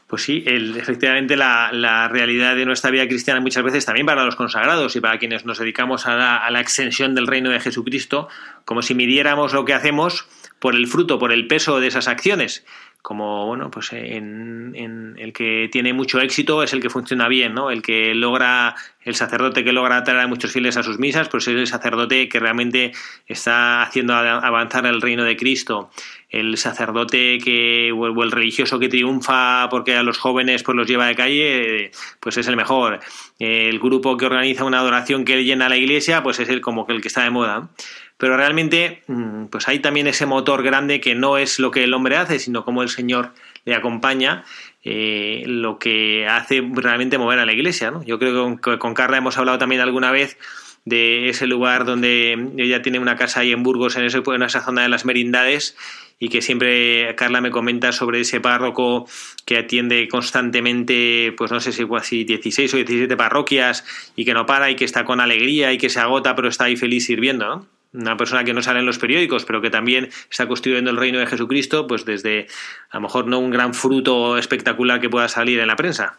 Pues 0.06 0.22
sí, 0.22 0.44
efectivamente 0.46 1.36
la, 1.36 2.08
realidad 2.08 2.54
de 2.54 2.64
nuestra 2.64 2.92
vida 2.92 3.08
cristiana 3.08 3.40
muchas 3.40 3.64
veces 3.64 3.84
también 3.84 4.06
para 4.06 4.24
los 4.24 4.36
consagrados 4.36 4.94
y 4.94 5.00
para 5.00 5.18
quienes 5.18 5.44
nos 5.44 5.58
dedicamos 5.58 6.06
a 6.06 6.48
la, 6.48 6.60
extensión 6.60 7.16
del 7.16 7.26
reino 7.26 7.50
de 7.50 7.58
Jesucristo, 7.58 8.28
como 8.64 8.82
si 8.82 8.94
midiéramos 8.94 9.52
lo 9.52 9.64
que 9.64 9.74
hacemos 9.74 10.28
por 10.60 10.76
el 10.76 10.86
fruto, 10.86 11.18
por 11.18 11.32
el 11.32 11.48
peso 11.48 11.80
de 11.80 11.88
esas 11.88 12.06
acciones. 12.06 12.64
Como 13.02 13.46
bueno 13.46 13.70
pues 13.70 13.92
en, 13.92 15.16
el 15.18 15.32
que 15.32 15.68
tiene 15.72 15.92
mucho 15.92 16.20
éxito 16.20 16.62
es 16.62 16.72
el 16.72 16.80
que 16.80 16.90
funciona 16.90 17.28
bien 17.28 17.54
no 17.54 17.70
el 17.70 17.80
que 17.80 18.14
logra 18.14 18.74
el 19.06 19.14
sacerdote 19.14 19.62
que 19.64 19.72
logra 19.72 19.98
atraer 19.98 20.20
a 20.20 20.26
muchos 20.26 20.52
fieles 20.52 20.76
a 20.76 20.82
sus 20.82 20.98
misas 20.98 21.28
pues 21.28 21.46
es 21.46 21.54
el 21.54 21.66
sacerdote 21.68 22.28
que 22.28 22.40
realmente 22.40 22.92
está 23.26 23.82
haciendo 23.82 24.14
avanzar 24.14 24.84
el 24.84 25.00
reino 25.00 25.22
de 25.22 25.36
Cristo. 25.36 25.90
El 26.28 26.56
sacerdote 26.58 27.38
que 27.38 27.92
o 27.92 28.22
el 28.22 28.32
religioso 28.32 28.80
que 28.80 28.88
triunfa 28.88 29.68
porque 29.70 29.94
a 29.94 30.02
los 30.02 30.18
jóvenes 30.18 30.64
pues 30.64 30.76
los 30.76 30.88
lleva 30.88 31.06
de 31.06 31.14
calle 31.14 31.92
pues 32.18 32.36
es 32.36 32.48
el 32.48 32.56
mejor. 32.56 32.98
El 33.38 33.78
grupo 33.78 34.16
que 34.16 34.26
organiza 34.26 34.64
una 34.64 34.80
adoración 34.80 35.24
que 35.24 35.44
llena 35.44 35.68
la 35.68 35.76
iglesia 35.76 36.24
pues 36.24 36.40
es 36.40 36.48
el 36.48 36.60
como 36.60 36.84
que 36.84 36.92
el 36.92 37.00
que 37.00 37.08
está 37.08 37.22
de 37.22 37.30
moda. 37.30 37.70
Pero 38.18 38.36
realmente 38.36 39.02
mm, 39.06 39.46
pues 39.46 39.68
hay 39.68 39.78
también 39.78 40.08
ese 40.08 40.26
motor 40.26 40.64
grande 40.64 41.00
que 41.00 41.14
no 41.14 41.38
es 41.38 41.60
lo 41.60 41.70
que 41.70 41.84
el 41.84 41.94
hombre 41.94 42.16
hace, 42.16 42.40
sino 42.40 42.64
como 42.64 42.82
el 42.82 42.88
Señor 42.88 43.32
le 43.64 43.74
acompaña, 43.74 44.44
eh, 44.88 45.42
lo 45.46 45.80
que 45.80 46.28
hace 46.28 46.62
realmente 46.72 47.18
mover 47.18 47.40
a 47.40 47.44
la 47.44 47.52
iglesia. 47.52 47.90
¿no? 47.90 48.04
Yo 48.04 48.20
creo 48.20 48.56
que 48.56 48.78
con, 48.78 48.94
Carla 48.94 49.16
hemos 49.16 49.36
hablado 49.36 49.58
también 49.58 49.80
alguna 49.80 50.12
vez 50.12 50.38
de 50.84 51.28
ese 51.28 51.48
lugar 51.48 51.84
donde 51.84 52.52
ella 52.56 52.82
tiene 52.82 53.00
una 53.00 53.16
casa 53.16 53.40
ahí 53.40 53.50
en 53.50 53.64
Burgos, 53.64 53.96
en, 53.96 54.04
ese, 54.04 54.22
en 54.24 54.42
esa 54.44 54.60
zona 54.60 54.82
de 54.82 54.88
las 54.88 55.04
merindades, 55.04 55.76
y 56.20 56.28
que 56.28 56.40
siempre 56.40 57.16
Carla 57.16 57.40
me 57.40 57.50
comenta 57.50 57.90
sobre 57.90 58.20
ese 58.20 58.40
párroco 58.40 59.08
que 59.44 59.58
atiende 59.58 60.06
constantemente, 60.06 61.34
pues 61.36 61.50
no 61.50 61.58
sé 61.58 61.72
si 61.72 61.84
así 61.96 62.22
16 62.22 62.74
o 62.74 62.76
17 62.76 63.16
parroquias 63.16 63.84
y 64.14 64.24
que 64.24 64.34
no 64.34 64.46
para 64.46 64.70
y 64.70 64.76
que 64.76 64.84
está 64.84 65.04
con 65.04 65.18
alegría 65.18 65.72
y 65.72 65.78
que 65.78 65.90
se 65.90 65.98
agota 65.98 66.36
pero 66.36 66.46
está 66.46 66.66
ahí 66.66 66.76
feliz 66.76 67.06
sirviendo, 67.06 67.48
¿no? 67.48 67.75
Una 67.96 68.16
persona 68.16 68.44
que 68.44 68.52
no 68.52 68.62
sale 68.62 68.80
en 68.80 68.86
los 68.86 68.98
periódicos, 68.98 69.44
pero 69.44 69.60
que 69.60 69.70
también 69.70 70.08
está 70.30 70.46
construyendo 70.46 70.90
el 70.90 70.96
reino 70.96 71.18
de 71.18 71.26
Jesucristo, 71.26 71.86
pues 71.86 72.04
desde 72.04 72.46
a 72.90 72.96
lo 72.96 73.02
mejor 73.02 73.26
no 73.26 73.38
un 73.38 73.50
gran 73.50 73.74
fruto 73.74 74.36
espectacular 74.36 75.00
que 75.00 75.08
pueda 75.08 75.28
salir 75.28 75.58
en 75.60 75.68
la 75.68 75.76
prensa. 75.76 76.18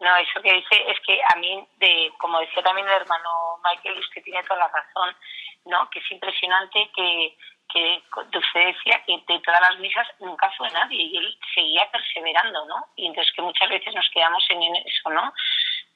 No, 0.00 0.16
eso 0.16 0.42
que 0.42 0.52
dice 0.52 0.90
es 0.90 0.98
que 1.06 1.18
a 1.34 1.38
mí, 1.38 1.66
de, 1.78 2.12
como 2.18 2.40
decía 2.40 2.62
también 2.62 2.86
el 2.86 2.94
hermano 2.94 3.58
Michael, 3.64 3.98
usted 3.98 4.22
tiene 4.22 4.42
toda 4.44 4.60
la 4.60 4.68
razón, 4.68 5.16
¿no? 5.64 5.88
Que 5.90 6.00
es 6.00 6.10
impresionante 6.10 6.90
que, 6.94 7.36
que 7.72 8.02
usted 8.20 8.66
decía 8.66 9.02
que 9.06 9.22
de 9.26 9.40
todas 9.40 9.60
las 9.60 9.78
misas 9.80 10.06
nunca 10.20 10.50
fue 10.56 10.70
nadie 10.70 11.02
y 11.02 11.16
él 11.16 11.38
seguía 11.54 11.90
perseverando, 11.90 12.66
¿no? 12.66 12.86
Y 12.96 13.06
entonces 13.06 13.32
que 13.34 13.42
muchas 13.42 13.68
veces 13.68 13.94
nos 13.94 14.08
quedamos 14.10 14.44
en 14.50 14.76
eso, 14.76 15.10
¿no? 15.10 15.32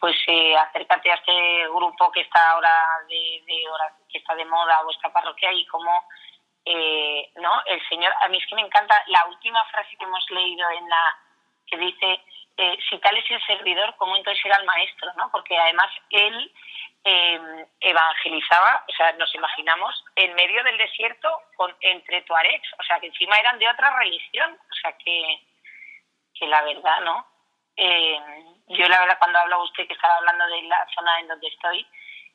Pues 0.01 0.17
eh, 0.27 0.57
acércate 0.57 1.13
a 1.13 1.17
este 1.17 1.69
grupo 1.69 2.11
que 2.11 2.23
está 2.23 2.53
ahora 2.53 2.89
de, 3.07 3.43
que 4.09 4.19
está 4.19 4.35
de 4.35 4.47
moda 4.47 4.81
o 4.81 4.91
esta 4.91 5.13
parroquia 5.13 5.53
y 5.53 5.67
como 5.67 5.93
eh, 6.65 7.31
no 7.37 7.63
el 7.67 7.87
señor 7.89 8.13
a 8.23 8.29
mí 8.29 8.39
es 8.39 8.47
que 8.47 8.55
me 8.55 8.63
encanta 8.63 9.03
la 9.09 9.27
última 9.27 9.63
frase 9.67 9.97
que 9.97 10.05
hemos 10.05 10.29
leído 10.31 10.69
en 10.71 10.89
la 10.89 11.19
que 11.67 11.77
dice 11.77 12.21
eh, 12.57 12.79
si 12.89 12.99
tal 12.99 13.17
es 13.17 13.31
el 13.31 13.45
servidor 13.45 13.95
cómo 13.97 14.17
entonces 14.17 14.43
era 14.45 14.57
el 14.57 14.65
maestro 14.65 15.13
no 15.17 15.31
porque 15.31 15.57
además 15.57 15.91
él 16.09 16.53
em, 17.05 17.67
evangelizaba, 17.81 18.85
o 18.87 18.93
sea, 18.93 19.13
nos 19.13 19.35
imaginamos, 19.35 20.05
en 20.17 20.35
medio 20.35 20.63
del 20.65 20.77
desierto 20.77 21.31
con, 21.57 21.75
entre 21.81 22.21
tuaregs, 22.23 22.69
o 22.79 22.83
sea, 22.83 23.01
que 23.01 23.07
encima 23.07 23.37
eran 23.39 23.59
de 23.59 23.67
otra 23.71 23.97
religión, 23.97 24.55
o 24.71 24.75
sea, 24.75 24.93
que, 24.99 25.41
que 26.35 26.47
la 26.47 26.61
verdad, 26.61 27.01
¿no? 27.01 27.27
Em, 27.83 28.45
yo 28.69 28.87
la 28.89 29.01
verdad 29.01 29.19
cuando 29.19 29.39
habla 29.39 29.57
usted 29.59 29.87
que 29.87 29.95
estaba 29.95 30.17
hablando 30.17 30.47
de 30.47 30.63
la 30.63 30.87
zona 30.95 31.19
en 31.21 31.29
donde 31.29 31.49
estoy, 31.49 31.81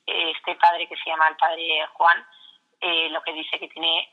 eh, 0.07 0.31
este 0.35 0.55
padre 0.55 0.87
que 0.87 0.95
se 0.97 1.09
llama 1.09 1.27
el 1.27 1.35
padre 1.37 1.85
Juan, 1.93 2.25
eh, 2.81 3.09
lo 3.09 3.21
que 3.21 3.33
dice 3.33 3.59
que 3.59 3.67
tiene 3.67 4.09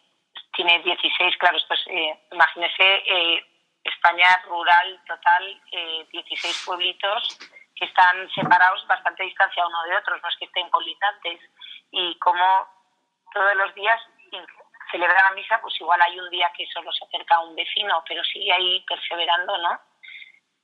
tiene 0.54 0.78
16, 0.80 1.36
claro, 1.38 1.56
esto 1.56 1.74
es, 1.74 1.86
eh, 1.86 2.18
imagínese 2.30 3.02
eh, 3.06 3.44
España 3.84 4.28
rural 4.46 5.00
total, 5.06 5.60
16 6.10 6.44
eh, 6.44 6.62
pueblitos 6.66 7.38
que 7.74 7.86
están 7.86 8.28
separados 8.34 8.86
bastante 8.86 9.24
distancia 9.24 9.66
uno 9.66 9.82
de 9.84 9.96
otros, 9.96 10.20
no 10.22 10.28
es 10.28 10.36
que 10.36 10.44
estén 10.44 10.68
colindantes, 10.68 11.40
y 11.90 12.18
como 12.18 12.68
todos 13.32 13.54
los 13.56 13.74
días 13.74 13.98
celebra 14.90 15.30
la 15.30 15.34
misa, 15.34 15.58
pues 15.62 15.80
igual 15.80 16.00
hay 16.02 16.20
un 16.20 16.28
día 16.28 16.52
que 16.56 16.66
solo 16.66 16.92
se 16.92 17.04
acerca 17.06 17.36
a 17.36 17.40
un 17.40 17.56
vecino, 17.56 18.04
pero 18.06 18.22
sigue 18.24 18.52
ahí 18.52 18.84
perseverando, 18.86 19.56
¿no? 19.56 19.80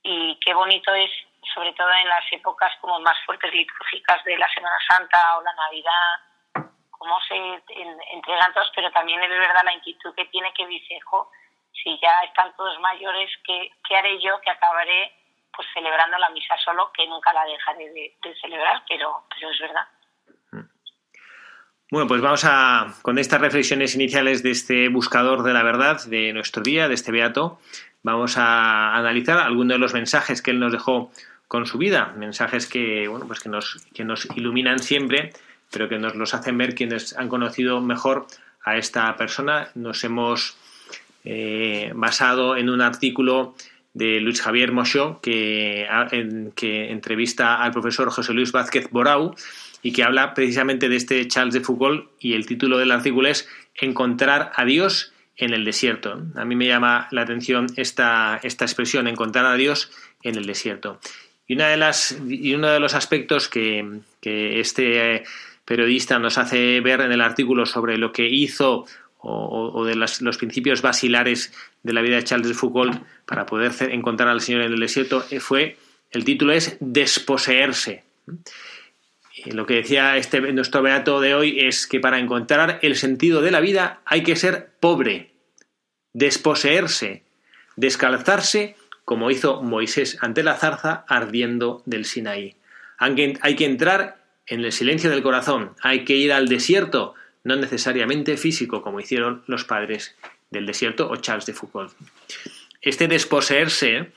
Y 0.03 0.39
qué 0.39 0.53
bonito 0.53 0.93
es, 0.93 1.11
sobre 1.53 1.73
todo 1.73 1.91
en 1.91 2.07
las 2.07 2.25
épocas 2.31 2.71
como 2.81 2.99
más 2.99 3.17
fuertes 3.25 3.53
litúrgicas 3.53 4.23
de 4.23 4.37
la 4.37 4.47
Semana 4.53 4.77
Santa 4.87 5.37
o 5.37 5.41
la 5.41 5.53
Navidad, 5.53 6.69
cómo 6.91 7.17
se 7.27 7.35
entregan 8.13 8.53
todos, 8.53 8.71
pero 8.75 8.91
también 8.91 9.21
es 9.23 9.29
verdad 9.29 9.63
la 9.63 9.73
inquietud 9.73 10.13
que 10.15 10.25
tiene 10.25 10.53
que 10.53 10.67
dice, 10.67 10.99
si 11.83 11.97
ya 12.01 12.21
están 12.23 12.55
todos 12.55 12.79
mayores, 12.79 13.29
¿qué, 13.45 13.71
¿qué, 13.87 13.95
haré 13.95 14.21
yo 14.21 14.39
que 14.41 14.51
acabaré 14.51 15.13
pues 15.55 15.67
celebrando 15.73 16.17
la 16.17 16.29
misa 16.29 16.55
solo, 16.63 16.91
que 16.93 17.07
nunca 17.07 17.33
la 17.33 17.43
dejaré 17.45 17.89
de, 17.91 18.35
celebrar, 18.41 18.83
pero, 18.87 19.23
pero 19.33 19.49
es 19.51 19.59
verdad. 19.59 19.87
Bueno, 21.91 22.07
pues 22.07 22.21
vamos 22.21 22.45
a, 22.45 22.93
con 23.01 23.17
estas 23.17 23.41
reflexiones 23.41 23.95
iniciales 23.95 24.43
de 24.43 24.51
este 24.51 24.89
buscador 24.89 25.41
de 25.41 25.53
la 25.53 25.63
verdad 25.63 25.99
de 26.05 26.31
nuestro 26.33 26.61
día, 26.61 26.87
de 26.87 26.93
este 26.93 27.11
beato, 27.11 27.59
vamos 28.03 28.37
a 28.37 28.95
analizar 28.95 29.37
algunos 29.39 29.75
de 29.75 29.79
los 29.79 29.93
mensajes 29.93 30.41
que 30.41 30.51
él 30.51 30.59
nos 30.59 30.71
dejó 30.71 31.11
con 31.47 31.65
su 31.65 31.77
vida, 31.77 32.13
mensajes 32.17 32.67
que, 32.67 33.07
bueno, 33.07 33.25
pues 33.25 33.39
que 33.39 33.49
nos, 33.49 33.85
que 33.93 34.05
nos 34.05 34.27
iluminan 34.35 34.79
siempre 34.79 35.33
pero 35.71 35.89
que 35.89 35.99
nos 35.99 36.15
los 36.15 36.33
hacen 36.33 36.57
ver 36.57 36.75
quienes 36.75 37.15
han 37.17 37.29
conocido 37.29 37.81
mejor 37.81 38.27
a 38.63 38.77
esta 38.77 39.15
persona. 39.15 39.69
Nos 39.75 40.03
hemos 40.03 40.57
eh, 41.23 41.91
basado 41.95 42.57
en 42.57 42.69
un 42.69 42.81
artículo 42.81 43.55
de 43.93 44.19
Luis 44.19 44.41
Javier 44.41 44.71
Mochó 44.71 45.19
que, 45.21 45.87
que 46.55 46.91
entrevista 46.91 47.61
al 47.61 47.71
profesor 47.71 48.09
José 48.09 48.33
Luis 48.33 48.51
Vázquez 48.51 48.89
Borau 48.91 49.35
y 49.81 49.93
que 49.93 50.03
habla 50.03 50.33
precisamente 50.33 50.89
de 50.89 50.95
este 50.95 51.27
Charles 51.27 51.53
de 51.53 51.61
Foucault 51.61 52.09
y 52.19 52.33
el 52.33 52.45
título 52.45 52.77
del 52.77 52.91
artículo 52.91 53.27
es 53.27 53.47
Encontrar 53.75 54.51
a 54.55 54.65
Dios 54.65 55.13
en 55.39 55.53
el 55.53 55.65
desierto. 55.65 56.21
A 56.35 56.45
mí 56.45 56.55
me 56.55 56.67
llama 56.67 57.07
la 57.11 57.21
atención 57.21 57.67
esta, 57.77 58.39
esta 58.43 58.65
expresión, 58.65 59.07
encontrar 59.07 59.45
a 59.45 59.55
Dios 59.55 59.91
en 60.21 60.35
el 60.35 60.45
desierto. 60.45 60.99
Y, 61.47 61.55
una 61.55 61.69
de 61.69 61.77
las, 61.77 62.17
y 62.27 62.53
uno 62.53 62.67
de 62.67 62.79
los 62.79 62.93
aspectos 62.93 63.47
que, 63.47 64.01
que 64.21 64.59
este 64.59 65.23
periodista 65.65 66.19
nos 66.19 66.37
hace 66.37 66.81
ver 66.81 67.01
en 67.01 67.11
el 67.11 67.21
artículo 67.21 67.65
sobre 67.65 67.97
lo 67.97 68.11
que 68.11 68.27
hizo 68.27 68.85
o, 69.21 69.83
de 69.85 69.95
los 69.95 70.37
principios 70.37 70.81
basilares 70.81 71.53
de 71.83 71.93
la 71.93 72.01
vida 72.01 72.15
de 72.15 72.23
Charles 72.23 72.57
Foucault 72.57 73.03
para 73.25 73.45
poder 73.45 73.71
encontrar 73.91 74.29
al 74.29 74.41
Señor 74.41 74.61
en 74.61 74.73
el 74.73 74.79
desierto 74.79 75.25
eh, 75.29 75.39
fue, 75.39 75.77
el 76.11 76.23
título 76.23 76.53
es 76.53 76.77
Desposeerse. 76.79 78.03
Lo 79.45 79.65
que 79.65 79.75
decía 79.75 80.17
este, 80.17 80.39
nuestro 80.53 80.81
beato 80.81 81.21
de 81.21 81.35
hoy 81.35 81.59
es 81.59 81.87
que 81.87 81.99
para 81.99 82.19
encontrar 82.19 82.79
el 82.81 82.95
sentido 82.95 83.41
de 83.41 83.51
la 83.51 83.59
vida 83.59 84.01
hay 84.05 84.23
que 84.23 84.35
ser 84.35 84.71
pobre, 84.79 85.33
desposeerse, 86.13 87.23
descalzarse 87.75 88.75
como 89.05 89.31
hizo 89.31 89.61
Moisés 89.63 90.17
ante 90.21 90.43
la 90.43 90.55
zarza 90.55 91.05
ardiendo 91.07 91.81
del 91.85 92.05
Sinaí. 92.05 92.57
Hay 92.97 93.55
que 93.55 93.65
entrar 93.65 94.19
en 94.49 94.65
el 94.65 94.71
silencio 94.71 95.09
del 95.09 95.23
corazón. 95.23 95.71
Hay 95.81 96.03
que 96.03 96.15
ir 96.15 96.33
al 96.33 96.47
desierto, 96.47 97.13
no 97.43 97.55
necesariamente 97.55 98.35
físico, 98.35 98.81
como 98.81 98.99
hicieron 98.99 99.43
los 99.47 99.63
padres 99.63 100.15
del 100.49 100.65
desierto 100.65 101.09
o 101.09 101.15
Charles 101.17 101.45
de 101.45 101.53
Foucault. 101.53 101.93
Este 102.81 103.07
desposeerse, 103.07 104.11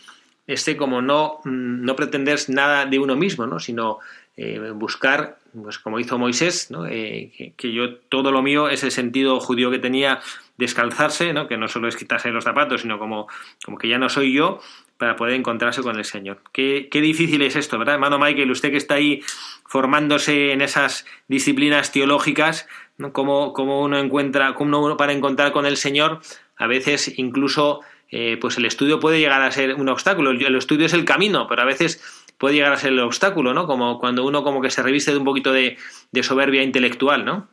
este 0.47 0.77
como 0.77 1.03
no, 1.03 1.41
mm, 1.45 1.85
no 1.85 1.97
pretender 1.97 2.39
nada 2.49 2.87
de 2.87 2.99
uno 2.99 3.15
mismo, 3.15 3.47
¿no? 3.47 3.61
sino 3.61 3.99
eh, 4.37 4.73
buscar, 4.75 5.39
pues 5.53 5.79
como 5.79 6.01
hizo 6.01 6.19
Moisés, 6.19 6.71
¿no? 6.71 6.87
Eh, 6.87 7.55
que, 7.57 7.73
yo 7.73 7.97
todo 7.97 8.33
lo 8.33 8.43
mío 8.43 8.69
es 8.69 8.83
el 8.83 8.91
sentido 8.91 9.41
judío 9.41 9.71
que 9.71 9.79
tenía 9.79 10.21
descalzarse, 10.57 11.33
¿no? 11.33 11.49
que 11.49 11.57
no 11.57 11.69
solo 11.69 11.89
es 11.89 11.97
quitarse 11.97 12.31
los 12.31 12.45
zapatos, 12.45 12.83
sino 12.83 12.99
como, 12.99 13.27
como 13.65 13.79
que 13.79 13.89
ya 13.89 13.99
no 13.99 14.09
soy 14.09 14.33
yo, 14.33 14.61
para 14.97 15.17
poder 15.17 15.35
encontrarse 15.35 15.83
con 15.83 15.99
el 15.99 16.05
Señor. 16.05 16.41
Qué, 16.53 16.89
qué 16.91 17.01
difícil 17.01 17.43
es 17.43 17.57
esto, 17.57 17.77
¿verdad? 17.77 17.95
Hermano 17.95 18.19
Michael, 18.21 18.51
usted 18.53 18.71
que 18.71 18.77
está 18.77 18.95
ahí 18.95 19.21
formándose 19.67 20.53
en 20.53 20.61
esas 20.61 21.05
disciplinas 21.27 21.91
teológicas, 21.91 22.69
¿no? 22.99 23.13
cómo, 23.13 23.53
uno 23.53 23.99
encuentra, 23.99 24.55
cómo 24.55 24.81
uno 24.81 24.97
para 24.97 25.13
encontrar 25.13 25.51
con 25.51 25.67
el 25.67 25.77
Señor, 25.77 26.21
a 26.57 26.69
veces 26.69 27.19
incluso 27.19 27.81
eh, 28.11 28.39
pues 28.41 28.59
el 28.59 28.65
estudio 28.65 29.01
puede 29.01 29.19
llegar 29.19 29.43
a 29.43 29.51
ser 29.51 29.75
un 29.75 29.89
obstáculo. 29.89 30.31
El 30.31 30.55
estudio 30.55 30.87
es 30.87 30.93
el 30.93 31.05
camino, 31.05 31.49
pero 31.49 31.63
a 31.63 31.65
veces 31.65 32.01
puede 32.43 32.57
llegar 32.57 32.73
a 32.73 32.77
ser 32.77 32.91
el 32.91 32.99
obstáculo, 32.99 33.55
¿no? 33.55 33.69
Como 33.69 34.01
cuando 34.01 34.25
uno 34.25 34.43
como 34.43 34.61
que 34.61 34.69
se 34.69 34.83
reviste 34.83 35.13
de 35.13 35.19
un 35.19 35.25
poquito 35.25 35.53
de, 35.53 35.79
soberbia 36.25 36.65
intelectual, 36.65 37.25
¿no? 37.25 37.47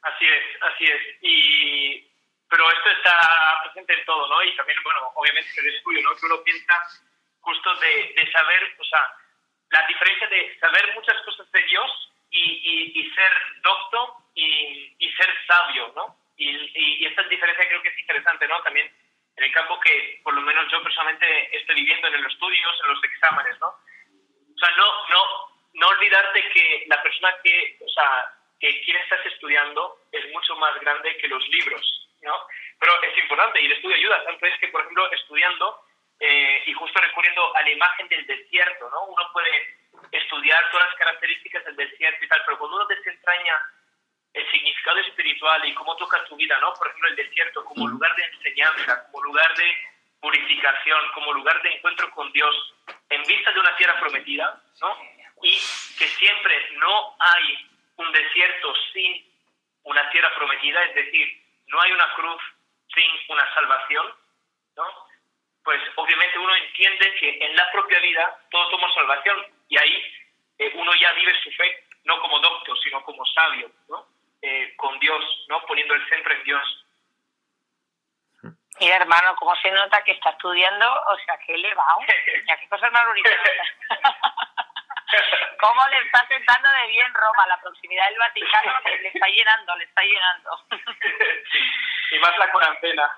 Así 0.00 0.24
es, 0.24 0.44
así 0.62 0.84
es. 0.84 1.02
Y, 1.20 2.08
pero 2.48 2.64
esto 2.72 2.88
está 2.88 3.12
presente 3.64 3.92
en 3.92 4.04
todo, 4.06 4.26
¿no? 4.28 4.42
Y 4.42 4.56
también, 4.56 4.78
bueno, 4.82 5.12
obviamente 5.14 5.50
el 5.60 5.74
estudio, 5.74 6.00
¿no? 6.00 6.16
Que 6.16 6.24
uno 6.24 6.42
piensa 6.42 6.72
justo 7.40 7.74
de, 7.80 8.14
de 8.16 8.32
saber, 8.32 8.76
o 8.80 8.84
sea, 8.84 9.06
la 9.68 9.86
diferencia 9.88 10.28
de 10.28 10.58
saber 10.58 10.94
muchas 10.94 11.20
cosas 11.26 11.52
de 11.52 11.62
Dios 11.64 11.90
y, 12.30 12.98
y, 12.98 13.10
ser 13.10 13.32
docto 13.62 14.24
y, 14.34 14.96
y, 14.98 15.12
ser 15.12 15.28
sabio, 15.46 15.92
¿no? 15.94 16.16
Y, 16.38 17.04
esta 17.04 17.24
diferencia 17.24 17.68
creo 17.68 17.82
que 17.82 17.90
es 17.90 17.98
interesante, 17.98 18.48
¿no? 18.48 18.62
También 18.62 18.90
en 19.36 19.44
el 19.44 19.52
campo 19.52 19.80
que 19.80 20.20
por 20.22 20.34
lo 20.34 20.42
menos 20.42 20.70
yo 20.70 20.82
personalmente 20.82 21.56
estoy 21.56 21.76
viviendo 21.76 22.08
en 22.08 22.22
los 22.22 22.32
estudios, 22.32 22.80
en 22.82 22.88
los 22.94 23.04
exámenes, 23.04 23.58
¿no? 23.60 23.68
O 23.68 24.58
sea, 24.58 24.70
no, 24.76 24.86
no, 25.08 25.24
no 25.74 25.86
olvidarte 25.88 26.48
que 26.50 26.84
la 26.86 27.02
persona 27.02 27.34
que, 27.42 27.78
o 27.80 27.88
sea, 27.88 28.32
que 28.60 28.80
quien 28.82 28.96
estás 28.98 29.24
estudiando 29.26 29.98
es 30.12 30.30
mucho 30.32 30.54
más 30.56 30.78
grande 30.80 31.16
que 31.16 31.28
los 31.28 31.46
libros, 31.48 32.10
¿no? 32.22 32.46
Pero 32.78 33.02
es 33.02 33.18
importante 33.18 33.60
y 33.60 33.66
el 33.66 33.72
estudio 33.72 33.96
ayuda. 33.96 34.24
Tanto 34.24 34.46
es 34.46 34.58
que, 34.60 34.68
por 34.68 34.82
ejemplo, 34.82 35.10
estudiando 35.12 35.84
eh, 36.20 36.62
y 36.66 36.72
justo 36.74 37.00
recurriendo 37.00 37.56
a 37.56 37.62
la 37.62 37.70
imagen 37.70 38.08
del 38.08 38.26
desierto, 38.26 38.88
¿no? 38.90 39.04
Uno 39.06 39.30
puede 39.32 39.76
estudiar 40.12 40.70
todas 40.70 40.86
las 40.88 40.98
características 40.98 41.64
del 41.64 41.76
desierto 41.76 42.24
y 42.24 42.28
tal, 42.28 42.42
pero 42.44 42.58
cuando 42.58 42.76
uno 42.76 42.86
desentraña 42.86 43.60
el 44.34 44.50
significado 44.50 44.98
espiritual 45.00 45.64
y 45.68 45.74
cómo 45.74 45.96
toca 45.96 46.24
tu 46.24 46.36
vida, 46.36 46.58
¿no? 46.60 46.72
Por 46.74 46.88
ejemplo, 46.88 47.08
el 47.08 47.16
desierto 47.16 47.64
como 47.64 47.86
lugar 47.88 48.14
de 48.16 48.24
enseñanza, 48.24 49.04
como 49.10 49.24
lugar 49.24 49.54
de 49.56 49.76
purificación, 50.20 51.00
como 51.14 51.32
lugar 51.32 51.60
de 51.62 51.74
encuentro 51.74 52.10
con 52.12 52.30
Dios, 52.32 52.74
en 53.10 53.22
vista 53.24 53.52
de 53.52 53.60
una 53.60 53.76
tierra 53.76 53.98
prometida, 54.00 54.62
¿no? 54.80 54.96
Y 55.42 55.52
que 55.98 56.06
siempre 56.06 56.70
no 56.78 57.16
hay 57.18 57.70
un 57.96 58.12
desierto 58.12 58.74
sin 58.92 59.30
una 59.84 60.08
tierra 60.10 60.34
prometida, 60.36 60.82
es 60.84 60.94
decir, 60.94 61.42
no 61.66 61.80
hay 61.80 61.92
una 61.92 62.14
cruz 62.14 62.42
sin 62.94 63.10
una 63.28 63.54
salvación, 63.54 64.14
¿no? 64.76 65.12
pues 65.64 65.80
obviamente 65.96 66.38
uno 66.38 66.54
entiende 66.54 67.14
que 67.20 67.44
en 67.44 67.56
la 67.56 67.70
propia 67.70 67.98
vida 68.00 68.40
todos 68.50 68.70
somos 68.70 68.92
salvación 68.94 69.46
y 69.68 69.78
ahí 69.78 70.14
eh, 70.58 70.72
uno 70.74 70.92
ya 71.00 71.12
vive 71.12 71.32
su 71.42 71.50
fe 71.52 71.84
no 72.04 72.20
como 72.20 72.40
doctor, 72.40 72.76
sino 72.82 73.02
como 73.04 73.24
sabio, 73.26 73.70
¿no? 73.88 74.06
Eh, 74.42 74.74
con 74.76 74.98
Dios, 74.98 75.24
¿no? 75.48 75.64
Poniendo 75.66 75.94
el 75.94 76.08
centro 76.08 76.34
en 76.34 76.42
Dios. 76.44 76.86
Mira, 78.80 78.96
hermano, 78.96 79.36
¿cómo 79.36 79.54
se 79.56 79.70
nota 79.70 80.02
que 80.02 80.12
está 80.12 80.30
estudiando? 80.30 80.86
O 81.06 81.16
sea, 81.24 81.38
qué 81.46 81.54
elevado. 81.54 82.00
Ya 82.48 82.56
qué 82.56 82.68
cosas 82.68 82.90
más 82.92 83.06
bonitas. 83.06 83.32
¿Cómo 85.60 85.88
le 85.88 85.98
está 85.98 86.26
sentando 86.28 86.68
de 86.68 86.86
bien 86.88 87.12
Roma? 87.14 87.46
La 87.46 87.60
proximidad 87.60 88.08
del 88.08 88.18
Vaticano 88.18 88.72
le, 88.84 89.08
está 89.08 89.26
llenando, 89.28 89.76
le 89.76 89.84
está 89.84 90.02
llenando. 90.02 90.66
y 92.10 92.18
más 92.18 92.38
la 92.38 92.52
cuarentena. 92.52 93.10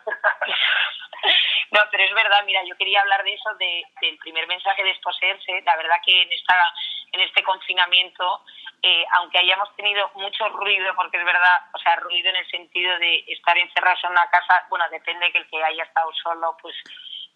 No, 1.70 1.80
pero 1.90 2.04
es 2.04 2.14
verdad, 2.14 2.44
mira, 2.44 2.62
yo 2.64 2.76
quería 2.76 3.00
hablar 3.00 3.24
de 3.24 3.34
eso, 3.34 3.54
de, 3.54 3.82
del 4.00 4.16
primer 4.18 4.46
mensaje 4.46 4.84
de 4.84 4.90
exposerse. 4.90 5.62
La 5.62 5.76
verdad 5.76 5.96
que 6.04 6.22
en, 6.22 6.32
esta, 6.32 6.54
en 7.12 7.20
este 7.20 7.42
confinamiento, 7.42 8.44
eh, 8.82 9.04
aunque 9.18 9.38
hayamos 9.38 9.74
tenido 9.74 10.08
mucho 10.14 10.48
ruido, 10.50 10.94
porque 10.94 11.16
es 11.16 11.24
verdad, 11.24 11.62
o 11.72 11.78
sea, 11.78 11.96
ruido 11.96 12.30
en 12.30 12.36
el 12.36 12.50
sentido 12.50 12.96
de 12.98 13.24
estar 13.28 13.56
encerrados 13.58 14.04
en 14.04 14.10
una 14.10 14.30
casa, 14.30 14.66
bueno, 14.68 14.84
depende 14.90 15.32
que 15.32 15.38
el 15.38 15.48
que 15.48 15.64
haya 15.64 15.82
estado 15.82 16.12
solo, 16.22 16.56
pues, 16.60 16.76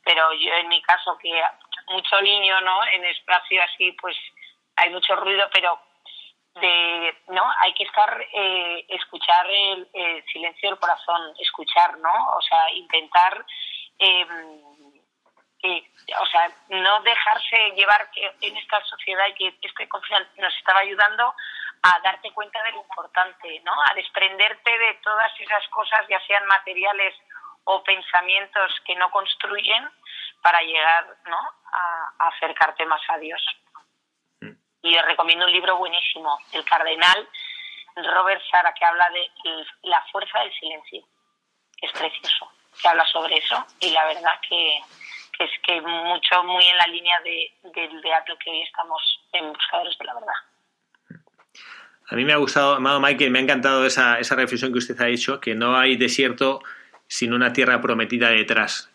pero 0.05 0.33
yo 0.35 0.53
en 0.55 0.68
mi 0.68 0.81
caso, 0.83 1.18
que 1.18 1.42
mucho 1.88 2.21
niño, 2.21 2.61
¿no? 2.61 2.85
En 2.92 3.05
espacio 3.07 3.62
así, 3.62 3.92
pues, 3.92 4.16
hay 4.79 4.91
mucho 4.91 5.14
ruido, 5.17 5.49
pero 5.53 5.81
de, 6.55 7.17
¿no? 7.29 7.45
Hay 7.61 7.73
que 7.75 7.85
estar, 7.85 8.21
eh, 8.33 8.87
escuchar 8.88 9.47
el, 9.49 9.88
silencio 10.33 10.71
del 10.71 10.79
corazón, 10.79 11.35
escuchar, 11.38 11.99
¿no? 11.99 12.31
O 12.37 12.43
sea, 12.43 12.71
intentar, 12.73 13.45
em, 13.99 14.62
o 16.21 16.27
sea, 16.27 16.51
no 16.69 17.01
dejarse 17.03 17.71
llevar 17.75 18.09
en 18.41 18.57
esta 18.57 18.83
sociedad 18.85 19.27
y 19.29 19.35
que 19.35 19.59
este 19.61 19.88
confinamiento 19.88 20.43
nos 20.43 20.57
estaba 20.57 20.81
ayudando 20.81 21.35
a 21.83 22.01
darte 22.01 22.33
cuenta 22.33 22.62
de 22.62 22.73
lo 22.73 22.81
importante, 22.81 23.61
¿no? 23.64 23.73
A 23.91 23.95
desprenderte 23.95 24.79
de 24.79 24.95
todas 25.03 25.33
esas 25.38 25.67
cosas, 25.69 26.07
ya 26.09 26.21
sean 26.27 26.47
materiales 26.47 27.14
o 27.64 27.83
pensamientos 27.83 28.73
que 28.85 28.95
no 28.97 29.11
construyen, 29.11 29.88
para 30.43 30.61
llegar, 30.62 31.07
¿no? 31.27 31.38
A, 31.73 32.29
acercarte 32.29 32.85
más 32.87 33.03
a 33.09 33.19
Dios. 33.19 33.43
Y 34.83 34.97
os 34.97 35.05
recomiendo 35.07 35.45
un 35.45 35.53
libro 35.53 35.77
buenísimo, 35.77 36.38
El 36.53 36.64
Cardenal 36.64 37.29
Robert 37.97 38.43
Sara, 38.51 38.73
que 38.79 38.85
habla 38.85 39.07
de 39.12 39.64
la 39.83 40.03
fuerza 40.12 40.41
del 40.41 40.53
silencio, 40.53 41.03
es 41.81 41.93
precioso, 41.93 42.51
que 42.81 42.88
habla 42.88 43.05
sobre 43.07 43.37
eso 43.37 43.64
y 43.81 43.91
la 43.91 44.05
verdad 44.07 44.41
que, 44.49 44.79
es 45.38 45.51
que 45.62 45.81
mucho, 45.81 46.45
muy 46.45 46.64
en 46.64 46.77
la 46.77 46.87
línea 46.87 47.21
de, 47.25 47.53
del 47.62 48.01
teatro 48.03 48.37
que 48.43 48.51
hoy 48.51 48.62
estamos 48.62 49.21
en 49.33 49.53
Buscadores 49.53 49.97
de 49.99 50.05
la 50.05 50.14
Verdad. 50.14 50.33
A 52.11 52.14
mí 52.14 52.25
me 52.25 52.33
ha 52.33 52.37
gustado, 52.37 52.75
amado 52.75 53.01
Michael, 53.01 53.31
me 53.31 53.38
ha 53.38 53.43
encantado 53.43 53.85
esa, 53.85 54.19
esa 54.19 54.35
reflexión 54.35 54.73
que 54.73 54.79
usted 54.79 55.01
ha 55.01 55.09
hecho, 55.09 55.41
que 55.41 55.55
no 55.55 55.77
hay 55.77 55.97
desierto 55.97 56.62
sin 57.07 57.33
una 57.33 57.53
tierra 57.53 57.81
prometida 57.81 58.31
detrás. 58.31 58.91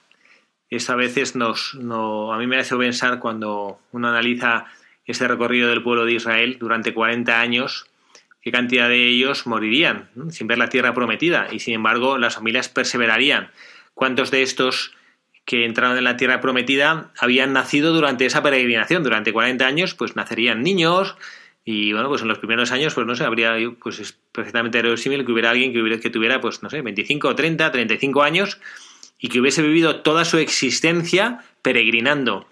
Esto 0.69 0.93
a 0.93 0.95
veces 0.95 1.35
nos, 1.35 1.75
no, 1.75 2.33
a 2.33 2.37
mí 2.37 2.47
me 2.47 2.57
hace 2.57 2.75
pensar 2.75 3.19
cuando 3.19 3.79
uno 3.91 4.07
analiza 4.07 4.65
ese 5.05 5.27
recorrido 5.27 5.69
del 5.69 5.83
pueblo 5.83 6.05
de 6.05 6.13
Israel 6.13 6.57
durante 6.59 6.93
40 6.93 7.39
años, 7.39 7.87
qué 8.41 8.51
cantidad 8.51 8.89
de 8.89 9.07
ellos 9.07 9.47
morirían 9.47 10.09
sin 10.29 10.47
ver 10.47 10.57
la 10.57 10.69
tierra 10.69 10.93
prometida 10.93 11.47
y 11.51 11.59
sin 11.59 11.73
embargo 11.73 12.17
las 12.17 12.35
familias 12.35 12.69
perseverarían. 12.69 13.51
¿Cuántos 13.93 14.31
de 14.31 14.43
estos 14.43 14.93
que 15.45 15.65
entraron 15.65 15.97
en 15.97 16.03
la 16.03 16.17
tierra 16.17 16.41
prometida 16.41 17.11
habían 17.19 17.53
nacido 17.53 17.93
durante 17.93 18.25
esa 18.25 18.41
peregrinación? 18.41 19.03
Durante 19.03 19.33
40 19.33 19.65
años 19.65 19.93
pues 19.95 20.15
nacerían 20.15 20.63
niños, 20.63 21.15
y 21.65 21.93
bueno, 21.93 22.09
pues 22.09 22.21
en 22.21 22.27
los 22.27 22.39
primeros 22.39 22.71
años, 22.71 22.93
pues 22.93 23.07
no 23.07 23.15
sé, 23.15 23.23
habría, 23.23 23.55
pues 23.81 23.99
es 23.99 24.11
perfectamente 24.31 24.81
verosímil 24.81 25.25
que 25.25 25.31
hubiera 25.31 25.51
alguien 25.51 25.71
que, 25.71 25.81
hubiera, 25.81 25.99
que 25.99 26.09
tuviera, 26.09 26.41
pues 26.41 26.61
no 26.61 26.69
sé, 26.69 26.81
25, 26.81 27.35
30, 27.35 27.71
35 27.71 28.21
años 28.21 28.59
y 29.17 29.29
que 29.29 29.39
hubiese 29.39 29.61
vivido 29.61 30.01
toda 30.01 30.25
su 30.25 30.37
existencia 30.37 31.39
peregrinando. 31.61 32.47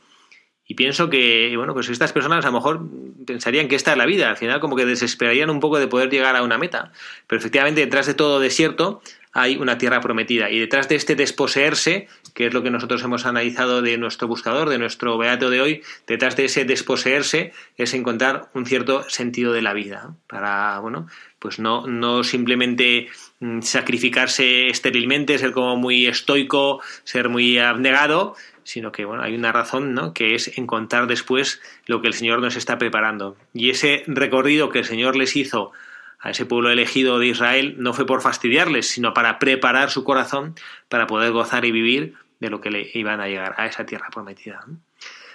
Y 0.71 0.73
pienso 0.73 1.09
que, 1.09 1.53
bueno, 1.57 1.73
pues 1.73 1.89
estas 1.89 2.13
personas 2.13 2.45
a 2.45 2.47
lo 2.47 2.53
mejor 2.53 2.87
pensarían 3.27 3.67
que 3.67 3.75
esta 3.75 3.91
es 3.91 3.97
la 3.97 4.05
vida, 4.05 4.29
al 4.29 4.37
final 4.37 4.61
como 4.61 4.77
que 4.77 4.85
desesperarían 4.85 5.49
un 5.49 5.59
poco 5.59 5.79
de 5.79 5.87
poder 5.87 6.09
llegar 6.09 6.37
a 6.37 6.43
una 6.43 6.57
meta. 6.57 6.93
Pero 7.27 7.41
efectivamente, 7.41 7.81
detrás 7.81 8.05
de 8.05 8.13
todo 8.13 8.39
desierto 8.39 9.01
hay 9.33 9.57
una 9.57 9.77
tierra 9.77 9.99
prometida. 9.99 10.49
Y 10.49 10.59
detrás 10.59 10.87
de 10.87 10.95
este 10.95 11.15
desposeerse, 11.15 12.07
que 12.33 12.47
es 12.47 12.53
lo 12.53 12.63
que 12.63 12.71
nosotros 12.71 13.03
hemos 13.03 13.25
analizado 13.25 13.81
de 13.81 13.97
nuestro 13.97 14.29
buscador, 14.29 14.69
de 14.69 14.77
nuestro 14.77 15.17
beato 15.17 15.49
de 15.49 15.59
hoy, 15.59 15.81
detrás 16.07 16.37
de 16.37 16.45
ese 16.45 16.63
desposeerse 16.63 17.51
es 17.75 17.93
encontrar 17.93 18.47
un 18.53 18.65
cierto 18.65 19.03
sentido 19.09 19.51
de 19.51 19.63
la 19.63 19.73
vida. 19.73 20.15
Para, 20.27 20.79
bueno, 20.79 21.05
pues 21.39 21.59
no, 21.59 21.85
no 21.85 22.23
simplemente 22.23 23.09
mm, 23.41 23.59
sacrificarse 23.59 24.67
esterilmente, 24.67 25.37
ser 25.37 25.51
como 25.51 25.75
muy 25.75 26.07
estoico, 26.07 26.81
ser 27.03 27.27
muy 27.27 27.57
abnegado, 27.57 28.35
sino 28.71 28.93
que 28.93 29.03
bueno, 29.03 29.21
hay 29.21 29.35
una 29.35 29.51
razón, 29.51 29.93
¿no? 29.93 30.13
que 30.13 30.33
es 30.33 30.57
encontrar 30.57 31.05
después 31.07 31.61
lo 31.87 32.01
que 32.01 32.07
el 32.07 32.13
Señor 32.13 32.39
nos 32.39 32.55
está 32.55 32.77
preparando. 32.77 33.35
Y 33.53 33.69
ese 33.69 34.03
recorrido 34.07 34.69
que 34.69 34.79
el 34.79 34.85
Señor 34.85 35.17
les 35.17 35.35
hizo 35.35 35.73
a 36.19 36.29
ese 36.29 36.45
pueblo 36.45 36.69
elegido 36.69 37.19
de 37.19 37.27
Israel 37.27 37.75
no 37.79 37.93
fue 37.93 38.05
por 38.05 38.21
fastidiarles, 38.21 38.87
sino 38.87 39.13
para 39.13 39.39
preparar 39.39 39.89
su 39.89 40.05
corazón 40.05 40.55
para 40.87 41.05
poder 41.05 41.33
gozar 41.33 41.65
y 41.65 41.71
vivir 41.71 42.15
de 42.39 42.49
lo 42.49 42.61
que 42.61 42.71
le 42.71 42.89
iban 42.93 43.19
a 43.19 43.27
llegar 43.27 43.55
a 43.57 43.65
esa 43.65 43.85
tierra 43.85 44.07
prometida. 44.09 44.63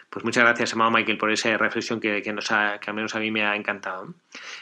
Pues 0.08 0.24
muchas 0.24 0.44
gracias, 0.44 0.72
amado 0.72 0.92
Michael, 0.92 1.18
por 1.18 1.30
esa 1.30 1.54
reflexión 1.58 2.00
que, 2.00 2.32
nos 2.32 2.50
ha, 2.52 2.78
que 2.80 2.88
al 2.88 2.96
menos 2.96 3.14
a 3.14 3.18
mí 3.18 3.30
me 3.30 3.44
ha 3.44 3.54
encantado. 3.54 4.14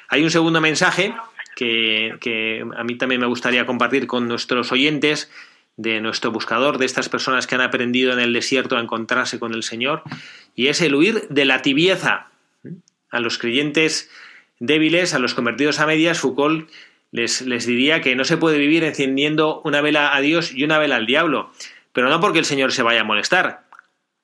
Hay 0.09 0.25
un 0.25 0.31
segundo 0.31 0.61
mensaje 0.61 1.15
que, 1.55 2.17
que 2.21 2.67
a 2.77 2.83
mí 2.83 2.99
también 2.99 3.21
me 3.21 3.29
gustaría 3.29 3.67
compartir 3.67 4.09
con 4.09 4.27
nuestros 4.27 4.73
oyentes 4.73 5.31
de 5.77 6.01
nuestro 6.01 6.31
buscador, 6.31 6.79
de 6.79 6.87
estas 6.87 7.09
personas 7.09 7.47
que 7.47 7.55
han 7.55 7.61
aprendido 7.61 8.13
en 8.13 8.21
el 8.21 8.33
desierto 8.33 8.77
a 8.77 8.81
encontrarse 8.81 9.39
con 9.39 9.55
el 9.55 9.63
Señor, 9.63 10.03
y 10.55 10.69
es 10.69 10.81
el 10.81 10.95
huir 10.95 11.27
de 11.29 11.45
la 11.45 11.63
tibieza. 11.63 12.29
A 13.11 13.21
los 13.21 13.39
creyentes 13.39 14.11
débiles, 14.61 15.15
a 15.15 15.19
los 15.19 15.35
convertidos 15.35 15.81
a 15.81 15.87
medias, 15.87 16.21
Foucault 16.21 16.71
les, 17.11 17.43
les 17.43 17.67
diría 17.67 18.01
que 18.01 18.17
no 18.17 18.25
se 18.25 18.37
puede 18.37 18.59
vivir 18.59 18.85
encendiendo 18.85 19.61
una 19.65 19.81
vela 19.81 20.15
a 20.15 20.21
Dios 20.21 20.53
y 20.53 20.65
una 20.65 20.79
vela 20.79 20.97
al 20.97 21.07
diablo, 21.07 21.53
pero 21.93 22.09
no 22.09 22.21
porque 22.21 22.41
el 22.41 22.45
Señor 22.45 22.73
se 22.73 22.83
vaya 22.83 23.03
a 23.03 23.05
molestar, 23.05 23.65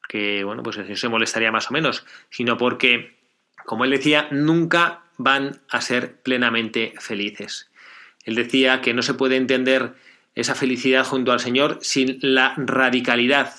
que 0.08 0.42
bueno, 0.44 0.62
pues 0.62 0.76
el 0.76 0.84
Señor 0.84 0.98
se 0.98 1.08
molestaría 1.08 1.52
más 1.52 1.70
o 1.70 1.72
menos, 1.72 2.04
sino 2.30 2.56
porque, 2.56 3.16
como 3.64 3.84
él 3.84 3.90
decía, 3.90 4.28
nunca 4.30 5.04
van 5.18 5.60
a 5.68 5.80
ser 5.80 6.16
plenamente 6.22 6.94
felices. 6.98 7.70
Él 8.24 8.34
decía 8.34 8.80
que 8.80 8.94
no 8.94 9.02
se 9.02 9.14
puede 9.14 9.36
entender 9.36 9.94
esa 10.40 10.54
felicidad 10.54 11.04
junto 11.04 11.32
al 11.32 11.40
Señor 11.40 11.78
sin 11.82 12.18
la 12.22 12.54
radicalidad. 12.56 13.54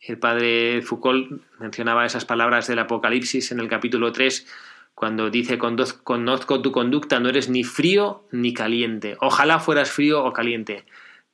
El 0.00 0.18
padre 0.18 0.82
Foucault 0.82 1.40
mencionaba 1.58 2.04
esas 2.04 2.24
palabras 2.24 2.66
del 2.66 2.80
Apocalipsis 2.80 3.52
en 3.52 3.60
el 3.60 3.68
capítulo 3.68 4.12
3 4.12 4.46
cuando 4.94 5.30
dice 5.30 5.58
conozco 5.58 6.62
tu 6.62 6.70
conducta, 6.70 7.18
no 7.18 7.28
eres 7.28 7.48
ni 7.48 7.64
frío 7.64 8.24
ni 8.30 8.52
caliente. 8.52 9.16
Ojalá 9.20 9.58
fueras 9.58 9.90
frío 9.90 10.24
o 10.24 10.32
caliente, 10.32 10.84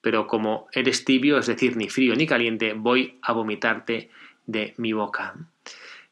pero 0.01 0.27
como 0.27 0.69
eres 0.73 1.05
tibio, 1.05 1.39
es 1.39 1.47
decir, 1.47 1.77
ni 1.77 1.89
frío 1.89 2.15
ni 2.15 2.27
caliente, 2.27 2.73
voy 2.73 3.19
a 3.21 3.33
vomitarte 3.33 4.11
de 4.47 4.75
mi 4.77 4.93
boca. 4.93 5.35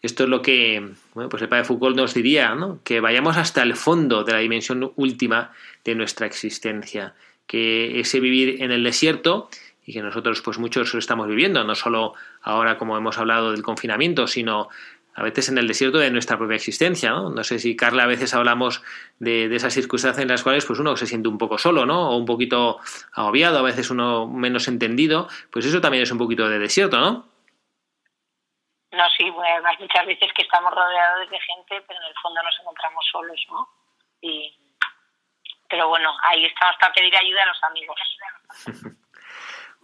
Esto 0.03 0.25
es 0.25 0.29
lo 0.29 0.43
que 0.43 0.93
bueno, 1.15 1.29
pues 1.29 1.43
el 1.43 1.49
padre 1.49 1.65
Foucault 1.65 1.97
nos 1.97 2.15
diría, 2.15 2.55
¿no? 2.55 2.81
que 2.85 3.01
vayamos 3.01 3.37
hasta 3.37 3.63
el 3.63 3.75
fondo 3.75 4.25
de 4.25 4.33
la 4.33 4.39
dimensión 4.39 4.93
última 4.97 5.53
de 5.85 5.95
nuestra 5.95 6.27
existencia, 6.27 7.15
que 7.47 8.01
ese 8.01 8.21
vivir 8.21 8.63
en 8.63 8.73
el 8.73 8.83
desierto 8.85 9.49
y 9.85 9.93
que 9.93 10.03
nosotros 10.03 10.43
pues 10.43 10.59
muchos 10.59 10.93
lo 10.93 10.99
estamos 10.99 11.29
viviendo, 11.29 11.63
no 11.63 11.75
solo 11.75 12.15
ahora 12.43 12.77
como 12.77 12.97
hemos 12.97 13.19
hablado 13.19 13.53
del 13.53 13.63
confinamiento, 13.63 14.27
sino 14.27 14.69
a 15.17 15.23
veces 15.23 15.49
en 15.49 15.57
el 15.57 15.67
desierto 15.67 15.99
de 15.99 16.11
nuestra 16.11 16.37
propia 16.37 16.57
existencia, 16.57 17.11
¿no? 17.11 17.31
No 17.31 17.43
sé 17.43 17.59
si, 17.59 17.75
Carla, 17.75 18.03
a 18.03 18.07
veces 18.07 18.35
hablamos 18.35 18.83
de, 19.19 19.47
esas 19.55 19.73
circunstancias 19.73 20.23
en 20.23 20.29
las 20.29 20.43
cuales 20.43 20.67
pues 20.67 20.79
uno 20.79 20.95
se 20.97 21.07
siente 21.07 21.29
un 21.29 21.39
poco 21.39 21.57
solo, 21.57 21.87
¿no? 21.87 22.11
O 22.11 22.17
un 22.17 22.27
poquito 22.27 22.81
agobiado, 23.15 23.59
a 23.59 23.63
veces 23.63 23.91
uno 23.91 24.27
menos 24.27 24.69
entendido, 24.69 25.29
pues 25.51 25.65
eso 25.65 25.81
también 25.81 26.03
es 26.03 26.13
un 26.13 26.19
poquito 26.19 26.49
de 26.49 26.59
desierto, 26.59 26.99
¿no? 26.99 27.25
No, 28.93 29.05
sí, 29.17 29.31
bueno, 29.31 29.55
además 29.55 29.81
muchas 29.81 30.07
veces 30.07 30.31
que 30.35 30.43
estamos 30.43 30.73
rodeados 30.73 31.31
de 31.31 31.39
gente, 31.41 31.83
pero 31.87 31.99
en 32.01 32.09
el 32.09 32.15
fondo 32.23 32.43
nos 32.43 32.61
encontramos 32.61 33.05
solos, 33.11 33.47
¿no? 33.51 33.69
Y, 34.21 34.55
pero 35.69 35.89
bueno, 35.89 36.15
ahí 36.23 36.45
estamos 36.45 36.77
para 36.81 36.93
pedir 36.93 37.17
ayuda 37.17 37.43
a 37.43 37.47
los 37.47 37.65
amigos. 37.65 38.01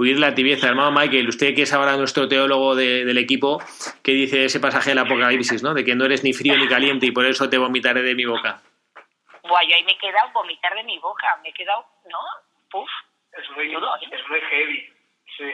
huir 0.02 0.18
la 0.18 0.34
tibieza. 0.34 0.68
Hermano 0.68 0.90
Michael, 0.90 1.28
usted 1.28 1.54
que 1.54 1.62
es 1.62 1.72
ahora 1.72 1.96
nuestro 1.96 2.28
teólogo 2.28 2.74
del 2.74 3.18
equipo, 3.18 3.62
¿qué 4.02 4.12
dice 4.12 4.44
ese 4.44 4.60
pasaje 4.60 4.90
del 4.90 4.98
Apocalipsis, 4.98 5.62
¿no? 5.62 5.74
De 5.74 5.84
que 5.84 5.94
no 5.94 6.04
eres 6.04 6.24
ni 6.24 6.32
frío 6.32 6.56
ni 6.56 6.68
caliente 6.68 7.06
y 7.06 7.12
por 7.12 7.26
eso 7.26 7.48
te 7.48 7.58
vomitaré 7.58 8.02
de 8.02 8.14
mi 8.14 8.24
boca. 8.24 8.60
Buah, 9.42 9.62
yo 9.62 9.74
ahí 9.74 9.84
me 9.84 9.92
he 9.92 9.98
quedado 9.98 10.30
vomitar 10.32 10.74
de 10.74 10.84
mi 10.84 10.98
boca, 10.98 11.26
me 11.42 11.50
he 11.50 11.52
quedado, 11.52 11.86
¿no? 12.08 12.18
Puf. 12.70 12.88
Es 13.32 13.50
muy, 13.50 13.66
es 13.66 14.28
muy 14.28 14.40
heavy, 14.40 14.92
sí. 15.36 15.44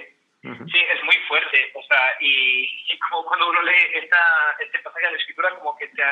Sí, 0.43 0.79
es 0.79 1.05
muy 1.05 1.17
fuerte, 1.27 1.73
o 1.75 1.83
sea, 1.83 2.17
y, 2.21 2.99
como 3.09 3.25
cuando 3.25 3.51
uno 3.51 3.61
lee 3.63 3.91
esta, 3.95 4.17
este 4.61 4.79
pasaje 4.79 5.07
de 5.07 5.13
la 5.13 5.19
escritura 5.19 5.55
como 5.57 5.77
que 5.77 5.89
te, 5.89 6.03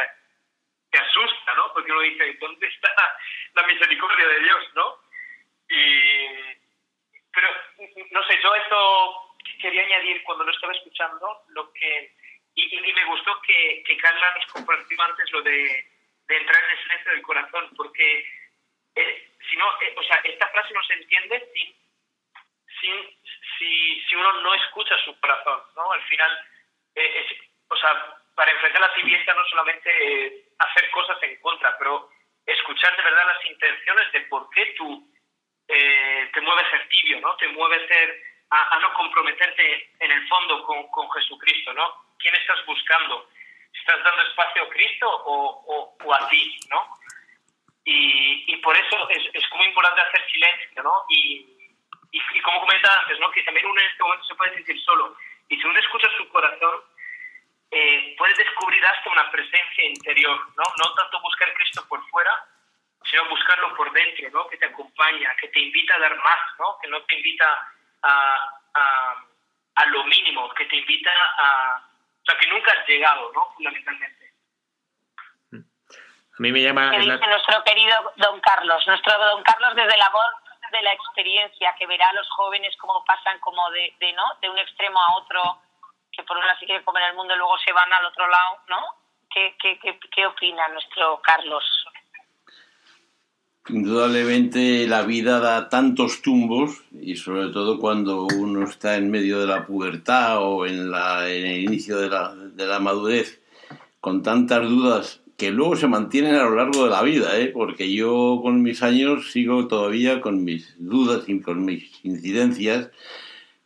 te 0.96 1.02
asusta, 1.02 1.54
¿no? 1.54 1.72
Porque 1.74 1.92
uno 1.92 2.00
dice, 2.00 2.35
¿dónde 2.40 2.66
está 2.66 2.90
la 3.54 3.66
misericordia 3.66 4.26
de 4.26 4.40
Dios, 4.40 4.74
no? 4.74 4.98
Y, 5.68 6.26
pero, 7.32 7.48
no 8.12 8.22
sé, 8.26 8.40
yo 8.42 8.54
esto 8.54 9.37
quería 9.61 9.82
añadir 9.82 10.22
cuando 10.22 10.44
lo 10.44 10.52
estaba 10.52 10.72
escuchando, 10.72 11.42
lo 11.48 11.72
que 11.72 12.12
y, 12.54 12.92
me 12.92 13.04
gustó 13.04 13.38
que, 13.42 13.82
que, 13.87 13.96
Carla 13.98 14.35
nos 14.35 14.46
compartió 14.46 15.02
antes 15.02 15.30
lo 15.32 15.42
de, 15.42 15.85
de, 16.28 16.37
entrar 16.37 16.64
en 16.64 16.70
el 16.70 16.82
silencio 16.82 17.12
del 17.12 17.22
corazón, 17.22 17.70
porque 17.76 18.26
eh, 18.94 19.30
si 19.50 19.56
no, 19.56 19.66
eh, 19.82 19.94
o 19.96 20.02
sea, 20.04 20.16
esta 20.24 20.48
frase 20.48 20.72
no 20.72 20.82
se 20.85 20.94
entiende 20.94 21.46
sin, 21.52 21.76
sin 22.80 23.18
si, 23.59 24.00
si 24.09 24.16
uno 24.16 24.40
no 24.40 24.54
escucha 24.54 24.96
su 25.04 25.20
corazón, 25.20 25.61
¿no? 25.76 25.92
Al 25.92 26.02
final, 26.04 26.48
eh, 26.94 27.26
es, 27.26 27.38
o 27.68 27.76
sea, 27.76 28.16
para 28.35 28.52
enfrentar 28.52 28.80
la 28.80 28.94
tibieza 28.94 29.35
no 29.35 29.44
solamente 29.46 30.45
hacer 30.59 30.90
cosas 30.90 31.23
en 31.23 31.37
contra, 31.40 31.77
pero 31.79 32.11
escuchar 32.45 32.97
de 32.97 33.03
verdad 33.03 33.27
las 33.27 33.45
intenciones 33.47 34.12
de 34.12 34.21
por 34.23 34.49
qué 34.51 34.75
tú 34.77 35.09
eh, 35.69 36.31
te 36.33 36.40
mueve 36.40 36.62
a 36.62 36.71
ser 36.71 36.88
tibio, 36.88 37.21
¿no? 37.21 37.37
Te 37.37 37.49
mueve 37.49 37.77
a, 37.77 37.88
ser, 37.88 38.23
a, 38.51 38.79
no 38.81 38.92
comprometerte 38.95 39.90
en 39.99 40.11
el 40.11 40.29
fondo 40.29 40.64
con, 40.64 40.87
con, 40.88 41.11
Jesucristo, 41.11 41.73
¿no? 41.73 41.92
¿Quién 42.19 42.35
estás 42.35 42.64
buscando? 42.66 43.29
estás 43.87 44.03
dando 44.03 44.23
espacio 44.23 44.62
a 44.62 44.69
Cristo 44.71 45.09
o, 45.09 45.95
o, 46.05 46.14
a 46.14 46.29
ti, 46.29 46.59
¿no? 46.71 46.88
Y, 47.85 48.45
y 48.53 48.57
por 48.57 48.77
eso 48.77 49.09
es, 49.11 49.23
es 49.33 49.45
muy 49.55 49.66
importante 49.66 50.01
hacer 50.01 50.31
silencio, 50.31 50.83
¿no? 50.83 51.05
Y, 51.09 51.47
y, 52.11 52.40
como 52.40 52.61
comentaba 52.61 52.99
antes, 53.01 53.19
¿no? 53.21 53.31
Que 53.31 53.42
también 53.45 53.66
uno 53.66 53.81
en 53.81 53.87
este 53.87 54.03
momento 54.03 54.25
se 54.25 54.35
puede 54.35 54.55
sentir 54.55 54.81
solo. 54.83 55.16
Y 55.49 55.57
si 55.57 55.64
uno 55.66 55.79
escucha 55.79 56.09
su 56.16 56.29
corazón, 56.31 56.81
eh, 57.70 58.14
puedes 58.16 58.37
descubrir 58.38 58.85
hasta 58.85 59.11
una 59.11 59.31
presencia 59.31 59.85
interior, 59.85 60.38
¿no? 60.57 60.64
No 60.79 60.94
tanto 60.94 61.20
buscar 61.20 61.48
a 61.48 61.55
Cristo 61.55 61.85
por 61.88 62.05
fuera, 62.09 62.33
sino 63.05 63.29
buscarlo 63.29 63.74
por 63.76 63.92
dentro, 63.92 64.31
¿no? 64.31 64.48
Que 64.48 64.57
te 64.57 64.66
acompaña, 64.66 65.35
que 65.40 65.48
te 65.48 65.61
invita 65.61 65.94
a 65.94 65.98
dar 65.98 66.16
más, 66.16 66.40
¿no? 66.59 66.79
Que 66.81 66.88
no 66.88 67.02
te 67.02 67.16
invita 67.16 67.46
a, 68.02 68.61
a, 68.74 69.24
a 69.76 69.87
lo 69.87 70.05
mínimo, 70.05 70.52
que 70.55 70.64
te 70.66 70.76
invita 70.76 71.11
a... 71.38 71.83
O 72.22 72.24
sea, 72.24 72.38
que 72.38 72.48
nunca 72.48 72.72
has 72.72 72.88
llegado, 72.88 73.33
¿no? 73.33 73.52
Fundamentalmente. 73.55 74.33
A 75.52 76.42
mí 76.42 76.52
me 76.52 76.61
llama... 76.61 76.90
Que 76.90 76.98
dice 76.98 77.26
nuestro 77.26 77.62
querido 77.64 78.12
don 78.16 78.40
Carlos, 78.40 78.87
nuestro 78.87 79.16
don 79.18 79.42
Carlos 79.42 79.74
desde 79.74 79.96
la 79.96 80.11
voz 80.11 80.35
de 80.70 80.83
la 80.83 80.92
experiencia, 80.92 81.74
que 81.79 81.87
verá 81.87 82.09
a 82.09 82.12
los 82.14 82.29
jóvenes 82.31 82.76
cómo 82.79 83.05
pasan 83.05 83.38
como 83.40 83.70
de, 83.70 83.94
de, 84.00 84.12
¿no? 84.12 84.24
de 84.42 84.50
un 84.50 84.59
extremo 84.59 85.00
a 85.00 85.16
otro, 85.18 85.62
que 86.16 86.22
por 86.22 86.37
una 86.37 86.59
sí 86.59 86.66
quiere 86.66 86.85
comer 86.85 87.05
el 87.11 87.16
mundo 87.16 87.35
y 87.35 87.38
luego 87.38 87.59
se 87.64 87.72
van 87.72 87.92
al 87.92 88.07
otro 88.07 88.26
lado, 88.26 88.61
¿no? 88.68 88.81
¿Qué, 89.33 89.55
qué, 89.61 89.79
qué, 89.81 89.98
qué 90.14 90.26
opina 90.26 90.66
nuestro 90.68 91.20
Carlos? 91.22 91.64
Indudablemente 93.68 94.87
la 94.87 95.02
vida 95.02 95.40
da 95.40 95.68
tantos 95.68 96.22
tumbos 96.22 96.85
y 96.92 97.16
sobre 97.16 97.48
todo 97.48 97.81
cuando 97.81 98.22
uno 98.22 98.64
está 98.64 98.94
en 98.94 99.11
medio 99.11 99.40
de 99.40 99.46
la 99.46 99.66
pubertad 99.66 100.38
o 100.40 100.66
en, 100.66 100.90
la, 100.90 101.29
en 101.29 101.46
el 101.46 101.62
inicio 101.64 101.98
de 101.98 102.09
la, 102.09 102.33
de 102.33 102.66
la 102.66 102.79
madurez 102.79 103.42
con 104.00 104.22
tantas 104.22 104.62
dudas 104.68 105.20
que 105.37 105.50
luego 105.50 105.76
se 105.76 105.88
mantienen 105.88 106.37
a 106.37 106.44
lo 106.44 106.55
largo 106.55 106.85
de 106.85 106.90
la 106.90 107.02
vida, 107.02 107.37
¿eh? 107.38 107.48
porque 107.48 107.92
yo 107.92 108.38
con 108.40 108.62
mis 108.62 108.83
años 108.83 109.33
sigo 109.33 109.66
todavía 109.66 110.20
con 110.20 110.44
mis 110.44 110.74
dudas 110.79 111.29
y 111.29 111.40
con 111.40 111.64
mis 111.64 112.05
incidencias, 112.05 112.90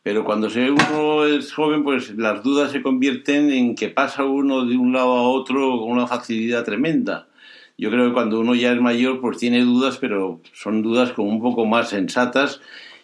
pero 0.03 0.25
cuando 0.25 0.49
uno 0.49 1.27
es 1.27 1.53
joven, 1.53 1.85
pues 1.85 2.15
las 2.17 2.43
dudas 2.43 2.73
se 2.73 2.83
convierten 2.83 3.51
en 3.51 3.75
que 3.75 3.89
pasa 3.89 4.25
uno 4.25 4.65
de 4.65 4.77
un 4.77 4.93
lado 4.93 5.13
a 5.13 5.29
otro 5.29 5.79
con 5.79 5.91
una 5.91 6.07
facilidad 6.07 6.65
tremenda. 6.65 7.29
Yo 7.77 7.91
creo 7.91 8.09
que 8.09 8.15
cuando 8.15 8.41
uno 8.41 8.55
ya 8.55 8.73
es 8.73 8.81
mayor, 8.81 9.21
pues 9.21 9.39
tiene 9.39 9.61
dudas, 9.63 9.99
pero 9.99 10.41
son 10.53 10.83
dudas 10.83 11.13
como 11.13 11.31
un 11.31 11.41
poco 11.41 11.67
más 11.67 11.91
sensatas 11.91 12.61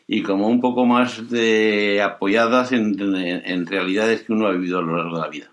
y 0.06 0.22
como 0.22 0.48
un 0.48 0.60
poco 0.60 0.84
más 0.86 1.30
de, 1.30 2.02
apoyadas 2.02 2.72
en, 2.72 2.96
en 3.14 3.66
realidades 3.66 4.22
que 4.22 4.32
uno 4.32 4.46
ha 4.46 4.52
vivido 4.52 4.78
a 4.78 4.82
lo 4.82 4.96
largo 4.96 5.16
de 5.16 5.22
la 5.22 5.28
vida. 5.28 5.50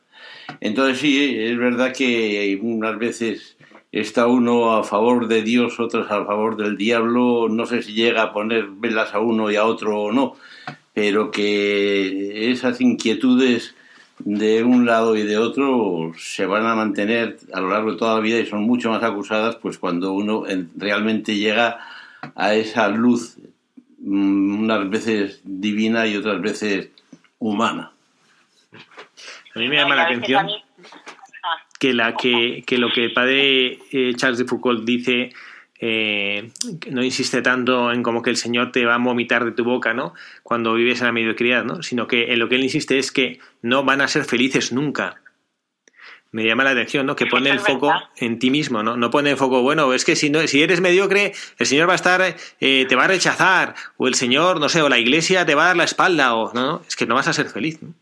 Entonces 0.62 1.00
sí, 1.00 1.36
es 1.38 1.58
verdad 1.58 1.94
que 1.94 2.60
unas 2.62 2.98
veces 2.98 3.58
está 3.92 4.28
uno 4.28 4.74
a 4.74 4.84
favor 4.84 5.28
de 5.28 5.42
Dios, 5.42 5.80
otros 5.80 6.10
a 6.10 6.26
favor 6.26 6.58
del 6.58 6.78
diablo, 6.78 7.48
no 7.50 7.66
sé 7.66 7.82
si 7.82 7.94
llega 7.94 8.24
a 8.24 8.34
poner 8.34 8.68
velas 8.68 9.14
a 9.14 9.20
uno 9.20 9.52
y 9.52 9.56
a 9.56 9.66
otro 9.66 10.02
o 10.02 10.12
no, 10.12 10.36
pero 10.94 11.32
que 11.32 12.52
esas 12.52 12.82
inquietudes 12.82 13.76
de 14.20 14.64
un 14.64 14.86
lado 14.86 15.16
y 15.18 15.24
de 15.24 15.38
otro 15.38 16.14
se 16.18 16.46
van 16.46 16.66
a 16.66 16.76
mantener 16.76 17.38
a 17.52 17.60
lo 17.60 17.70
largo 17.70 17.92
de 17.92 17.98
toda 17.98 18.16
la 18.16 18.22
vida 18.22 18.40
y 18.40 18.46
son 18.46 18.64
mucho 18.64 18.90
más 18.90 19.04
acusadas 19.04 19.56
pues 19.58 19.78
cuando 19.78 20.14
uno 20.14 20.44
realmente 20.78 21.36
llega 21.36 21.80
a 22.36 22.54
esa 22.54 22.88
luz 22.90 23.38
mm, 24.00 24.64
unas 24.64 24.90
veces 24.90 25.42
divina 25.44 26.08
y 26.08 26.16
otras 26.16 26.42
veces 26.42 26.90
humana. 27.40 27.92
A 29.56 29.60
mí 29.60 29.68
me 29.68 29.76
llama 29.76 29.96
la 29.96 30.06
atención 30.06 30.48
ah. 30.48 31.58
que, 31.80 31.94
la, 31.94 32.16
que, 32.16 32.64
que 32.66 32.78
lo 32.78 32.92
que 32.92 33.06
el 33.06 33.14
padre 33.14 33.80
eh, 33.92 34.14
Charles 34.16 34.38
de 34.38 34.46
Foucault 34.46 34.84
dice 34.86 35.32
eh, 35.86 36.50
no 36.90 37.04
insiste 37.04 37.42
tanto 37.42 37.92
en 37.92 38.04
como 38.04 38.22
que 38.22 38.30
el 38.30 38.38
Señor 38.38 38.72
te 38.72 38.86
va 38.86 38.96
a 38.96 38.98
vomitar 38.98 39.44
de 39.44 39.52
tu 39.52 39.66
boca, 39.66 39.94
¿no? 39.94 40.14
Cuando 40.42 40.74
vives 40.76 41.02
en 41.02 41.08
la 41.08 41.12
mediocridad, 41.12 41.66
¿no? 41.66 41.84
Sino 41.84 42.08
que 42.08 42.32
en 42.32 42.40
lo 42.40 42.48
que 42.48 42.56
él 42.56 42.64
insiste 42.64 42.98
es 42.98 43.12
que 43.12 43.40
no 43.62 43.84
van 43.84 44.00
a 44.00 44.08
ser 44.08 44.24
felices 44.24 44.72
nunca. 44.72 45.20
Me 46.32 46.46
llama 46.46 46.64
la 46.64 46.70
atención, 46.70 47.06
¿no? 47.06 47.18
Que 47.18 47.26
pone 47.26 47.50
el 47.50 47.60
foco 47.60 47.94
en 48.16 48.40
ti 48.40 48.50
mismo, 48.50 48.82
¿no? 48.82 48.96
No 48.96 49.12
pone 49.12 49.32
el 49.32 49.38
foco, 49.38 49.62
bueno, 49.62 49.94
es 49.94 50.06
que 50.06 50.16
si 50.16 50.30
no, 50.30 50.40
si 50.48 50.64
eres 50.64 50.80
mediocre, 50.80 51.34
el 51.60 51.66
Señor 51.66 51.90
va 51.90 51.94
a 51.94 51.96
estar, 51.96 52.22
eh, 52.22 52.86
te 52.88 52.96
va 52.96 53.04
a 53.04 53.08
rechazar, 53.08 53.76
o 53.98 54.08
el 54.08 54.16
Señor, 54.16 54.62
no 54.62 54.70
sé, 54.70 54.82
o 54.82 54.88
la 54.88 55.00
iglesia 55.00 55.46
te 55.46 55.54
va 55.54 55.66
a 55.66 55.68
dar 55.68 55.76
la 55.76 55.84
espalda, 55.84 56.34
o 56.36 56.54
no, 56.54 56.82
es 56.88 56.96
que 56.96 57.06
no 57.06 57.16
vas 57.16 57.28
a 57.28 57.34
ser 57.34 57.50
feliz, 57.50 57.84
¿no? 57.84 57.94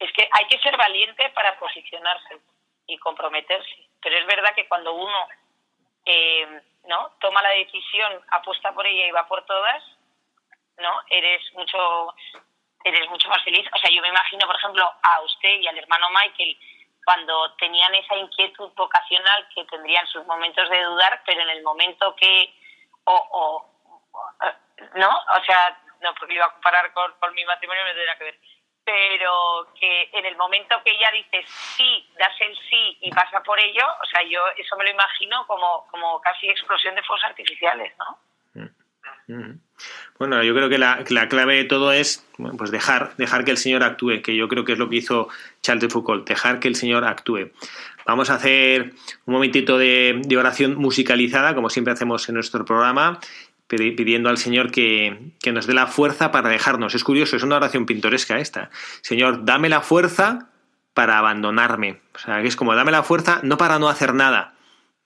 es 0.00 0.10
que 0.12 0.22
hay 0.32 0.46
que 0.48 0.58
ser 0.58 0.76
valiente 0.76 1.28
para 1.34 1.58
posicionarse 1.58 2.40
y 2.86 2.96
comprometerse. 2.98 3.86
Pero 4.02 4.16
es 4.16 4.26
verdad 4.26 4.54
que 4.56 4.66
cuando 4.66 4.94
uno 4.94 5.28
eh, 6.04 6.62
no 6.84 7.12
toma 7.20 7.42
la 7.42 7.50
decisión, 7.50 8.20
apuesta 8.30 8.72
por 8.72 8.86
ella 8.86 9.06
y 9.06 9.10
va 9.10 9.26
por 9.26 9.44
todas, 9.46 9.82
no 10.78 11.00
eres 11.08 11.42
mucho 11.54 12.14
eres 12.82 13.08
mucho 13.10 13.28
más 13.28 13.42
feliz. 13.44 13.66
O 13.74 13.78
sea, 13.78 13.90
yo 13.94 14.00
me 14.00 14.08
imagino, 14.08 14.46
por 14.46 14.56
ejemplo, 14.56 14.90
a 15.02 15.20
usted 15.20 15.60
y 15.60 15.68
al 15.68 15.76
hermano 15.76 16.06
Michael 16.10 16.58
cuando 17.04 17.52
tenían 17.54 17.94
esa 17.94 18.16
inquietud 18.16 18.70
vocacional 18.76 19.48
que 19.54 19.64
tendrían 19.64 20.06
sus 20.06 20.24
momentos 20.26 20.68
de 20.68 20.82
dudar, 20.82 21.22
pero 21.26 21.42
en 21.42 21.50
el 21.50 21.62
momento 21.62 22.14
que 22.14 22.54
o, 23.04 23.14
o, 23.32 23.70
no, 24.94 25.08
o 25.08 25.44
sea, 25.44 25.78
no 26.00 26.14
porque 26.14 26.34
iba 26.34 26.46
a 26.46 26.52
comparar 26.52 26.92
con, 26.92 27.12
con 27.18 27.34
mi 27.34 27.44
matrimonio 27.44 27.82
no 27.82 27.90
tendría 27.90 28.18
que 28.18 28.24
ver 28.24 28.38
pero 28.90 29.68
que 29.78 30.10
en 30.12 30.26
el 30.26 30.36
momento 30.36 30.74
que 30.84 30.98
ya 30.98 31.12
dices 31.12 31.48
sí, 31.48 32.08
das 32.18 32.34
el 32.40 32.56
sí 32.68 32.98
y 33.02 33.10
pasa 33.10 33.40
por 33.40 33.58
ello, 33.60 33.84
o 34.02 34.06
sea, 34.06 34.20
yo 34.28 34.40
eso 34.58 34.76
me 34.76 34.82
lo 34.82 34.90
imagino 34.90 35.46
como, 35.46 35.86
como 35.92 36.20
casi 36.20 36.48
explosión 36.48 36.96
de 36.96 37.02
fuegos 37.04 37.24
artificiales, 37.24 37.92
¿no? 37.98 38.18
Mm. 38.54 39.32
Mm. 39.32 39.60
Bueno, 40.18 40.42
yo 40.42 40.54
creo 40.54 40.68
que 40.68 40.78
la, 40.78 41.28
clave 41.28 41.54
de 41.54 41.64
todo 41.64 41.92
es 41.92 42.26
pues 42.58 42.72
dejar, 42.72 43.14
dejar 43.16 43.44
que 43.44 43.52
el 43.52 43.58
Señor 43.58 43.84
actúe, 43.84 44.22
que 44.22 44.34
yo 44.34 44.48
creo 44.48 44.64
que 44.64 44.72
es 44.72 44.78
lo 44.78 44.88
que 44.88 44.96
hizo 44.96 45.28
Charles 45.62 45.82
de 45.82 45.88
Foucault, 45.88 46.28
dejar 46.28 46.58
que 46.58 46.66
el 46.66 46.74
Señor 46.74 47.04
actúe. 47.04 47.52
Vamos 48.06 48.28
a 48.28 48.34
hacer 48.34 48.92
un 49.24 49.34
momentito 49.34 49.78
de, 49.78 50.20
de 50.24 50.36
oración 50.36 50.74
musicalizada, 50.74 51.54
como 51.54 51.70
siempre 51.70 51.92
hacemos 51.92 52.28
en 52.28 52.34
nuestro 52.34 52.64
programa, 52.64 53.20
pidiendo 53.76 54.28
al 54.28 54.38
Señor 54.38 54.70
que, 54.70 55.32
nos 55.52 55.66
dé 55.66 55.74
la 55.74 55.86
fuerza 55.86 56.32
para 56.32 56.50
dejarnos. 56.50 56.94
Es 56.94 57.04
curioso, 57.04 57.36
es 57.36 57.42
una 57.42 57.56
oración 57.56 57.86
pintoresca 57.86 58.38
esta. 58.38 58.70
Señor, 59.00 59.44
dame 59.44 59.68
la 59.68 59.80
fuerza 59.80 60.50
para 60.94 61.18
abandonarme. 61.18 62.00
O 62.14 62.18
sea, 62.18 62.42
que 62.42 62.48
es 62.48 62.56
como 62.56 62.74
dame 62.74 62.90
la 62.90 63.04
fuerza 63.04 63.40
no 63.44 63.56
para 63.56 63.78
no 63.78 63.88
hacer 63.88 64.12
nada, 64.12 64.54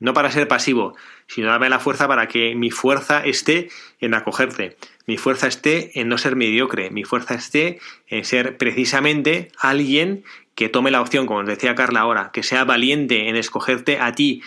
no 0.00 0.14
para 0.14 0.30
ser 0.30 0.48
pasivo, 0.48 0.96
sino 1.26 1.48
dame 1.48 1.68
la 1.68 1.78
fuerza 1.78 2.08
para 2.08 2.26
que 2.26 2.54
mi 2.54 2.70
fuerza 2.70 3.24
esté 3.24 3.68
en 4.00 4.14
acogerte, 4.14 4.76
mi 5.06 5.18
fuerza 5.18 5.46
esté 5.46 5.98
en 6.00 6.08
no 6.08 6.18
ser 6.18 6.36
mediocre, 6.36 6.90
mi 6.90 7.04
fuerza 7.04 7.34
esté 7.34 7.80
en 8.08 8.24
ser 8.24 8.56
precisamente 8.56 9.52
alguien 9.58 10.24
que 10.54 10.68
tome 10.68 10.90
la 10.90 11.00
opción, 11.00 11.26
como 11.26 11.42
decía 11.44 11.74
Carla 11.74 12.00
ahora, 12.00 12.30
que 12.32 12.42
sea 12.42 12.64
valiente 12.64 13.28
en 13.28 13.36
escogerte 13.36 13.98
a 14.00 14.12
ti, 14.12 14.42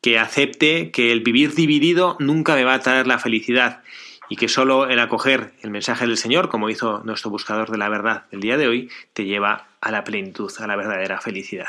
que 0.00 0.18
acepte 0.18 0.90
que 0.90 1.12
el 1.12 1.20
vivir 1.20 1.54
dividido 1.54 2.16
nunca 2.18 2.54
me 2.54 2.64
va 2.64 2.74
a 2.74 2.80
traer 2.80 3.06
la 3.06 3.18
felicidad 3.18 3.82
y 4.28 4.36
que 4.36 4.48
solo 4.48 4.88
el 4.88 4.98
acoger 5.00 5.52
el 5.62 5.70
mensaje 5.70 6.06
del 6.06 6.16
Señor, 6.16 6.48
como 6.48 6.70
hizo 6.70 7.02
nuestro 7.04 7.30
buscador 7.30 7.70
de 7.70 7.78
la 7.78 7.88
verdad 7.88 8.24
el 8.30 8.40
día 8.40 8.56
de 8.56 8.68
hoy, 8.68 8.90
te 9.12 9.24
lleva 9.24 9.68
a 9.80 9.90
la 9.90 10.04
plenitud, 10.04 10.52
a 10.58 10.66
la 10.66 10.76
verdadera 10.76 11.20
felicidad. 11.20 11.68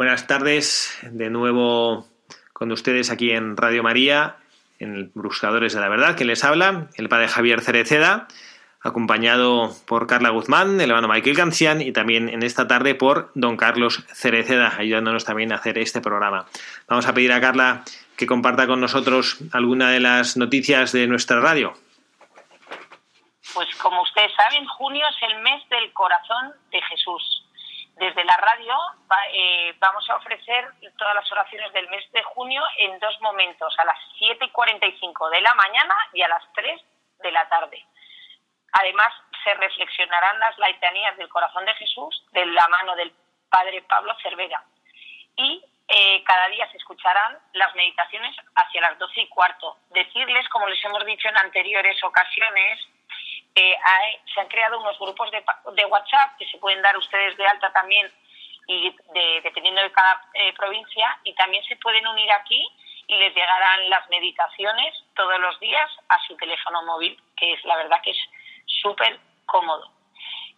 Buenas 0.00 0.26
tardes, 0.26 0.98
de 1.02 1.28
nuevo 1.28 2.06
con 2.54 2.72
ustedes 2.72 3.10
aquí 3.10 3.32
en 3.32 3.54
Radio 3.54 3.82
María, 3.82 4.36
en 4.78 5.12
Buscadores 5.14 5.74
de 5.74 5.80
la 5.82 5.90
Verdad, 5.90 6.16
que 6.16 6.24
les 6.24 6.42
habla, 6.42 6.88
el 6.96 7.10
padre 7.10 7.28
Javier 7.28 7.60
Cereceda, 7.60 8.26
acompañado 8.80 9.70
por 9.86 10.06
Carla 10.06 10.30
Guzmán, 10.30 10.80
el 10.80 10.88
hermano 10.88 11.06
Michael 11.06 11.36
Cancian 11.36 11.82
y 11.82 11.92
también 11.92 12.30
en 12.30 12.42
esta 12.42 12.66
tarde 12.66 12.94
por 12.94 13.30
don 13.34 13.58
Carlos 13.58 14.02
Cereceda, 14.14 14.72
ayudándonos 14.78 15.26
también 15.26 15.52
a 15.52 15.56
hacer 15.56 15.76
este 15.76 16.00
programa. 16.00 16.46
Vamos 16.88 17.06
a 17.06 17.12
pedir 17.12 17.34
a 17.34 17.40
Carla 17.42 17.84
que 18.16 18.26
comparta 18.26 18.66
con 18.66 18.80
nosotros 18.80 19.36
alguna 19.52 19.90
de 19.90 20.00
las 20.00 20.38
noticias 20.38 20.92
de 20.92 21.06
nuestra 21.08 21.40
radio. 21.40 21.74
Pues 23.52 23.68
como 23.76 24.00
ustedes 24.00 24.32
saben, 24.34 24.66
junio 24.66 25.04
es 25.10 25.30
el 25.30 25.42
mes 25.42 25.62
del 25.68 25.92
corazón 25.92 26.54
de 26.72 26.80
Jesús. 26.88 27.39
Desde 28.00 28.24
la 28.24 28.34
radio 28.38 28.74
eh, 29.34 29.74
vamos 29.78 30.08
a 30.08 30.16
ofrecer 30.16 30.72
todas 30.96 31.14
las 31.14 31.30
oraciones 31.32 31.70
del 31.74 31.86
mes 31.90 32.10
de 32.12 32.22
junio 32.22 32.62
en 32.78 32.98
dos 32.98 33.20
momentos, 33.20 33.78
a 33.78 33.84
las 33.84 33.98
7 34.18 34.42
y 34.42 34.50
45 34.50 35.28
de 35.28 35.40
la 35.42 35.54
mañana 35.54 35.94
y 36.14 36.22
a 36.22 36.28
las 36.28 36.42
3 36.54 36.80
de 37.18 37.30
la 37.30 37.46
tarde. 37.50 37.84
Además, 38.72 39.12
se 39.44 39.52
reflexionarán 39.52 40.38
las 40.40 40.56
laitanías 40.56 41.14
del 41.18 41.28
corazón 41.28 41.66
de 41.66 41.74
Jesús 41.74 42.24
de 42.32 42.46
la 42.46 42.66
mano 42.68 42.96
del 42.96 43.12
padre 43.50 43.82
Pablo 43.82 44.16
Cervera. 44.22 44.64
Y 45.36 45.62
eh, 45.88 46.24
cada 46.24 46.48
día 46.48 46.70
se 46.70 46.78
escucharán 46.78 47.38
las 47.52 47.74
meditaciones 47.74 48.34
hacia 48.54 48.80
las 48.80 48.98
12 48.98 49.20
y 49.20 49.28
cuarto. 49.28 49.76
Decirles, 49.90 50.48
como 50.48 50.68
les 50.68 50.82
hemos 50.86 51.04
dicho 51.04 51.28
en 51.28 51.36
anteriores 51.36 52.02
ocasiones, 52.02 52.80
eh, 53.56 53.76
hay- 53.84 54.20
se 54.32 54.40
han 54.40 54.48
creado 54.48 54.78
unos 54.80 54.98
grupos 54.98 55.30
de, 55.32 55.44
de 55.74 55.84
WhatsApp 55.84 55.99
pueden 56.70 56.82
dar 56.82 56.96
ustedes 56.96 57.36
de 57.36 57.46
alta 57.46 57.72
también 57.72 58.08
y 58.68 58.90
de- 59.12 59.40
dependiendo 59.42 59.82
de 59.82 59.90
cada 59.90 60.22
eh, 60.34 60.52
provincia 60.52 61.18
y 61.24 61.34
también 61.34 61.64
se 61.64 61.74
pueden 61.76 62.06
unir 62.06 62.30
aquí 62.30 62.64
y 63.08 63.16
les 63.16 63.34
llegarán 63.34 63.90
las 63.90 64.08
meditaciones 64.08 64.94
todos 65.16 65.40
los 65.40 65.58
días 65.58 65.90
a 66.08 66.16
su 66.28 66.36
teléfono 66.36 66.84
móvil, 66.84 67.20
que 67.36 67.54
es 67.54 67.64
la 67.64 67.74
verdad 67.76 68.00
que 68.04 68.12
es 68.12 68.18
súper 68.82 69.18
cómodo. 69.46 69.90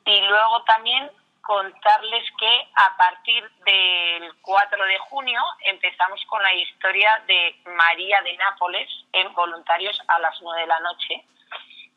Y 0.04 0.20
luego 0.20 0.62
también 0.64 1.10
contarles 1.40 2.24
que 2.38 2.68
a 2.74 2.94
partir 2.98 3.50
del 3.64 4.34
4 4.42 4.84
de 4.84 4.98
junio 4.98 5.42
empezamos 5.60 6.22
con 6.26 6.42
la 6.42 6.52
historia 6.52 7.22
de 7.26 7.56
María 7.64 8.20
de 8.20 8.36
Nápoles 8.36 8.86
en 9.14 9.32
Voluntarios 9.32 9.98
a 10.08 10.18
las 10.18 10.38
9 10.42 10.60
de 10.60 10.66
la 10.66 10.80
noche, 10.80 11.24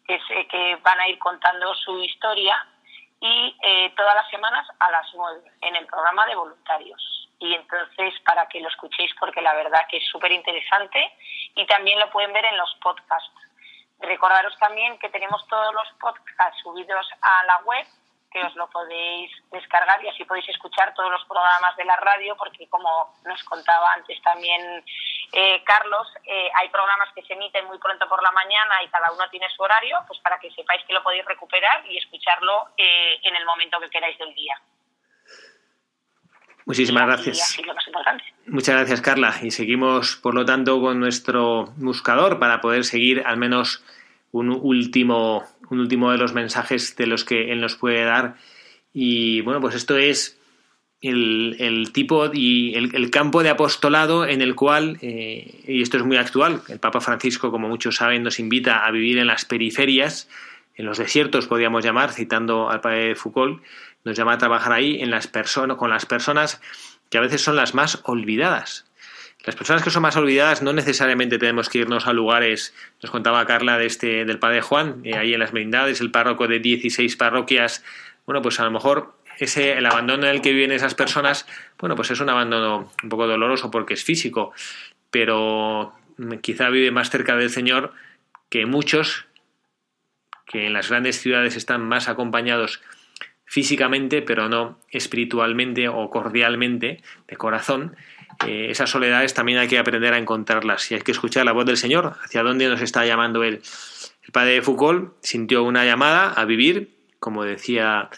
que, 0.07 0.21
sé 0.21 0.47
que 0.47 0.77
van 0.77 1.01
a 1.01 1.09
ir 1.09 1.19
contando 1.19 1.75
su 1.75 2.01
historia 2.01 2.65
y 3.25 3.57
eh, 3.63 3.93
todas 3.97 4.13
las 4.13 4.29
semanas 4.29 4.67
a 4.79 4.91
las 4.91 5.07
9 5.15 5.41
en 5.61 5.75
el 5.75 5.87
programa 5.87 6.27
de 6.27 6.35
voluntarios. 6.35 7.29
Y 7.39 7.55
entonces 7.55 8.13
para 8.23 8.47
que 8.47 8.61
lo 8.61 8.69
escuchéis 8.69 9.11
porque 9.19 9.41
la 9.41 9.55
verdad 9.55 9.81
que 9.89 9.97
es 9.97 10.07
súper 10.09 10.31
interesante 10.31 11.11
y 11.55 11.65
también 11.65 11.99
lo 11.99 12.09
pueden 12.11 12.31
ver 12.33 12.45
en 12.45 12.57
los 12.57 12.71
podcasts. 12.83 13.31
Recordaros 13.99 14.55
también 14.59 14.99
que 14.99 15.09
tenemos 15.09 15.45
todos 15.47 15.73
los 15.73 15.87
podcasts 15.99 16.61
subidos 16.61 17.07
a 17.21 17.43
la 17.45 17.57
web, 17.65 17.85
que 18.35 18.43
os 18.43 18.55
lo 18.57 18.67
podéis 18.67 19.31
descargar 19.49 20.03
y 20.03 20.09
así 20.09 20.25
podéis 20.25 20.49
escuchar 20.49 20.93
todos 20.93 21.09
los 21.09 21.23
programas 21.23 21.73
de 21.77 21.85
la 21.85 21.95
radio, 21.95 22.35
porque 22.35 22.67
como 22.67 23.15
nos 23.23 23.41
contaba 23.45 23.93
antes 23.93 24.21
también 24.21 24.83
eh, 25.31 25.63
Carlos, 25.63 26.05
eh, 26.25 26.49
hay 26.53 26.67
programas 26.67 27.07
que 27.15 27.23
se 27.23 27.31
emiten 27.31 27.65
muy 27.65 27.79
pronto 27.79 28.09
por 28.09 28.21
la 28.21 28.31
mañana 28.31 28.83
y 28.83 28.89
cada 28.89 29.09
uno 29.13 29.23
tiene 29.29 29.47
su 29.55 29.63
horario, 29.63 29.99
pues 30.05 30.19
para 30.19 30.37
que 30.37 30.51
sepáis 30.51 30.83
que 30.85 30.91
lo 30.91 31.01
podéis 31.01 31.23
recuperar 31.23 31.85
y 31.89 31.97
escucharlo 31.97 32.71
eh, 32.75 33.19
en 33.23 33.37
el 33.37 33.45
momento 33.45 33.79
que 33.79 33.89
queráis 33.89 34.17
del 34.17 34.35
día. 34.35 34.59
Muchísimas 36.65 37.03
Y 37.03 37.05
gracias. 37.05 37.41
así 37.41 37.63
lo 37.63 37.73
más 37.73 37.87
importante. 37.87 38.23
Muchas 38.47 38.75
gracias, 38.75 38.99
Carla. 38.99 39.33
Y 39.41 39.51
seguimos, 39.51 40.17
por 40.17 40.35
lo 40.35 40.43
tanto, 40.43 40.81
con 40.81 40.99
nuestro 40.99 41.67
buscador 41.77 42.37
para 42.37 42.59
poder 42.59 42.83
seguir 42.83 43.23
al 43.25 43.37
menos 43.37 43.81
un 44.39 44.49
último, 44.49 45.43
un 45.69 45.79
último 45.79 46.11
de 46.11 46.17
los 46.17 46.33
mensajes 46.33 46.95
de 46.95 47.07
los 47.07 47.23
que 47.23 47.51
él 47.51 47.61
nos 47.61 47.75
puede 47.75 48.03
dar. 48.03 48.35
Y 48.93 49.41
bueno, 49.41 49.61
pues 49.61 49.75
esto 49.75 49.97
es 49.97 50.39
el, 51.01 51.55
el 51.59 51.91
tipo 51.91 52.29
y 52.33 52.75
el, 52.75 52.95
el 52.95 53.09
campo 53.11 53.43
de 53.43 53.49
apostolado 53.49 54.25
en 54.25 54.41
el 54.41 54.55
cual, 54.55 54.97
eh, 55.01 55.63
y 55.67 55.81
esto 55.81 55.97
es 55.97 56.03
muy 56.03 56.17
actual, 56.17 56.61
el 56.67 56.79
Papa 56.79 56.99
Francisco, 56.99 57.51
como 57.51 57.67
muchos 57.69 57.97
saben, 57.97 58.23
nos 58.23 58.39
invita 58.39 58.85
a 58.85 58.91
vivir 58.91 59.17
en 59.19 59.27
las 59.27 59.45
periferias, 59.45 60.29
en 60.75 60.85
los 60.85 60.97
desiertos, 60.97 61.47
podríamos 61.47 61.85
llamar, 61.85 62.11
citando 62.11 62.69
al 62.69 62.81
padre 62.81 63.15
Foucault, 63.15 63.61
nos 64.03 64.17
llama 64.17 64.33
a 64.33 64.37
trabajar 64.37 64.73
ahí 64.73 65.01
en 65.01 65.11
las 65.11 65.27
con 65.77 65.89
las 65.89 66.05
personas 66.05 66.61
que 67.09 67.17
a 67.17 67.21
veces 67.21 67.41
son 67.41 67.55
las 67.55 67.73
más 67.73 68.01
olvidadas. 68.03 68.85
Las 69.45 69.55
personas 69.55 69.83
que 69.83 69.91
son 69.91 70.01
más 70.01 70.17
olvidadas 70.17 70.63
no 70.63 70.73
necesariamente 70.73 71.37
tenemos 71.37 71.69
que 71.69 71.79
irnos 71.79 72.07
a 72.07 72.13
lugares, 72.13 72.73
nos 73.01 73.11
contaba 73.11 73.45
Carla 73.45 73.77
de 73.77 73.85
este, 73.85 74.25
del 74.25 74.39
Padre 74.39 74.61
Juan, 74.61 75.01
eh, 75.03 75.15
ahí 75.15 75.33
en 75.33 75.39
las 75.39 75.53
Merindades, 75.53 76.01
el 76.01 76.11
párroco 76.11 76.47
de 76.47 76.59
16 76.59 77.15
parroquias, 77.15 77.83
bueno, 78.25 78.41
pues 78.41 78.59
a 78.59 78.63
lo 78.63 78.71
mejor 78.71 79.13
ese, 79.37 79.73
el 79.73 79.85
abandono 79.85 80.25
en 80.25 80.35
el 80.35 80.41
que 80.41 80.51
viven 80.51 80.71
esas 80.71 80.95
personas, 80.95 81.45
bueno, 81.77 81.95
pues 81.95 82.09
es 82.09 82.19
un 82.19 82.29
abandono 82.29 82.91
un 83.03 83.09
poco 83.09 83.27
doloroso 83.27 83.69
porque 83.69 83.93
es 83.93 84.03
físico, 84.03 84.51
pero 85.11 85.93
quizá 86.41 86.69
vive 86.69 86.91
más 86.91 87.09
cerca 87.09 87.35
del 87.35 87.49
Señor 87.49 87.93
que 88.49 88.65
muchos 88.65 89.25
que 90.45 90.65
en 90.67 90.73
las 90.73 90.89
grandes 90.89 91.19
ciudades 91.19 91.55
están 91.55 91.81
más 91.87 92.07
acompañados 92.07 92.81
físicamente, 93.45 94.21
pero 94.21 94.49
no 94.49 94.79
espiritualmente 94.89 95.87
o 95.87 96.09
cordialmente, 96.09 97.01
de 97.27 97.35
corazón, 97.35 97.95
eh, 98.47 98.67
esas 98.69 98.89
soledades 98.89 99.33
también 99.33 99.59
hay 99.59 99.67
que 99.67 99.79
aprender 99.79 100.13
a 100.13 100.17
encontrarlas 100.17 100.91
y 100.91 100.95
hay 100.95 101.01
que 101.01 101.11
escuchar 101.11 101.45
la 101.45 101.51
voz 101.51 101.65
del 101.65 101.77
Señor, 101.77 102.15
hacia 102.23 102.43
dónde 102.43 102.67
nos 102.67 102.81
está 102.81 103.05
llamando 103.05 103.43
Él. 103.43 103.61
El 104.23 104.31
padre 104.31 104.61
Foucault 104.61 105.13
sintió 105.21 105.63
una 105.63 105.85
llamada 105.85 106.31
a 106.31 106.45
vivir, 106.45 106.95
como 107.19 107.43
decía 107.43 108.09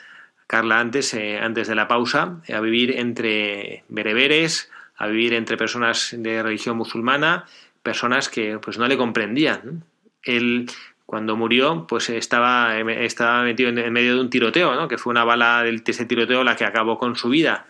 Carla 0.48 0.80
antes, 0.80 1.14
eh, 1.14 1.40
antes 1.40 1.68
de 1.68 1.76
la 1.76 1.88
pausa, 1.88 2.42
a 2.54 2.60
vivir 2.60 2.98
entre 2.98 3.84
bereberes, 3.90 4.72
a 4.96 5.08
vivir 5.08 5.34
entre 5.34 5.58
personas 5.58 6.16
de 6.18 6.42
religión 6.42 6.78
musulmana, 6.78 7.46
personas 7.84 8.30
que 8.30 8.58
pues 8.60 8.78
no 8.78 8.88
le 8.88 8.98
comprendían. 8.98 9.84
Él 10.24 10.70
cuando 11.08 11.38
murió, 11.38 11.88
pues 11.88 12.10
estaba, 12.10 12.78
estaba 12.78 13.42
metido 13.44 13.70
en 13.70 13.94
medio 13.94 14.16
de 14.16 14.22
un 14.22 14.30
tiroteo, 14.30 14.76
¿no? 14.76 14.90
que 14.90 14.98
fue 14.98 15.12
una 15.12 15.24
bala 15.24 15.64
de 15.64 15.82
ese 15.86 16.06
tiroteo 16.06 16.44
la 16.44 16.58
que 16.58 16.66
acabó 16.66 17.00
con 17.00 17.16
su 17.16 17.30
vida. 17.30 17.66